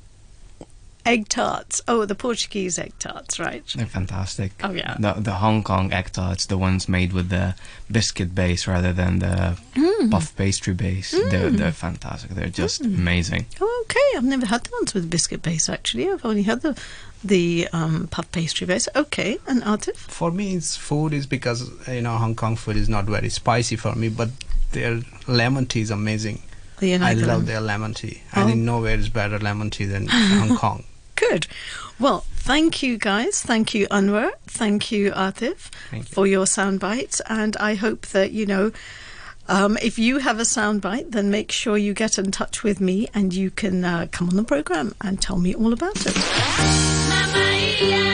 Egg 1.05 1.27
tarts. 1.29 1.81
Oh, 1.87 2.05
the 2.05 2.15
Portuguese 2.15 2.79
egg 2.79 2.93
tarts, 2.99 3.39
right? 3.39 3.63
They're 3.75 3.85
fantastic. 3.85 4.51
Oh, 4.63 4.71
yeah. 4.71 4.95
The 4.99 5.13
the 5.13 5.33
Hong 5.33 5.63
Kong 5.63 5.91
egg 5.93 6.11
tarts, 6.11 6.45
the 6.45 6.57
ones 6.57 6.87
made 6.87 7.11
with 7.13 7.29
the 7.29 7.55
biscuit 7.91 8.33
base 8.33 8.67
rather 8.67 8.93
than 8.93 9.19
the 9.19 9.57
Mm. 9.75 10.11
puff 10.11 10.35
pastry 10.35 10.73
base. 10.73 11.11
They're 11.11 11.49
they're 11.49 11.71
fantastic. 11.71 12.31
They're 12.31 12.49
just 12.49 12.81
amazing. 12.81 13.45
Oh, 13.61 13.85
okay. 13.85 14.17
I've 14.17 14.23
never 14.23 14.45
had 14.45 14.63
the 14.63 14.71
ones 14.79 14.93
with 14.93 15.09
biscuit 15.09 15.41
base. 15.41 15.69
Actually, 15.69 16.09
I've 16.11 16.25
only 16.25 16.43
had 16.43 16.61
the 16.61 16.77
the 17.23 17.67
um, 17.73 18.07
puff 18.07 18.29
pastry 18.31 18.67
base. 18.67 18.87
Okay, 18.95 19.37
and 19.47 19.61
Atif. 19.63 19.95
For 19.95 20.29
me, 20.31 20.55
it's 20.55 20.75
food 20.75 21.13
is 21.13 21.25
because 21.25 21.69
you 21.87 22.01
know 22.01 22.17
Hong 22.17 22.35
Kong 22.35 22.55
food 22.55 22.75
is 22.77 22.89
not 22.89 23.05
very 23.05 23.29
spicy 23.29 23.75
for 23.77 23.95
me, 23.95 24.09
but 24.09 24.29
their 24.71 25.01
lemon 25.27 25.65
tea 25.65 25.81
is 25.81 25.91
amazing. 25.91 26.41
I 26.81 26.97
love 27.13 27.27
lemon- 27.27 27.45
their 27.45 27.61
lemon 27.61 27.93
tea. 27.93 28.21
Oh. 28.35 28.41
I 28.41 28.45
think 28.45 28.57
nowhere 28.59 28.95
is 28.97 29.07
better 29.07 29.39
lemon 29.39 29.69
tea 29.69 29.85
than 29.85 30.07
Hong 30.07 30.57
Kong. 30.63 30.83
Good. 31.33 31.47
Well, 31.99 32.25
thank 32.35 32.83
you 32.83 32.99
guys. 32.99 33.41
Thank 33.41 33.73
you, 33.73 33.87
Anwar. 33.87 34.33
Thank 34.45 34.91
you, 34.91 35.09
Atif, 35.13 35.71
Thank 35.89 36.09
you. 36.09 36.13
for 36.13 36.27
your 36.27 36.45
sound 36.45 36.79
bites. 36.79 37.21
And 37.27 37.57
I 37.57 37.73
hope 37.73 38.05
that, 38.07 38.31
you 38.31 38.45
know, 38.45 38.71
um, 39.47 39.75
if 39.81 39.97
you 39.97 40.19
have 40.19 40.37
a 40.39 40.43
soundbite, 40.43 41.09
then 41.09 41.31
make 41.31 41.51
sure 41.51 41.75
you 41.75 41.95
get 41.95 42.19
in 42.19 42.29
touch 42.29 42.63
with 42.63 42.79
me 42.79 43.07
and 43.15 43.33
you 43.33 43.49
can 43.49 43.83
uh, 43.83 44.05
come 44.11 44.29
on 44.29 44.35
the 44.35 44.43
program 44.43 44.93
and 45.01 45.19
tell 45.19 45.39
me 45.39 45.55
all 45.55 45.73
about 45.73 46.05
it. 46.05 46.15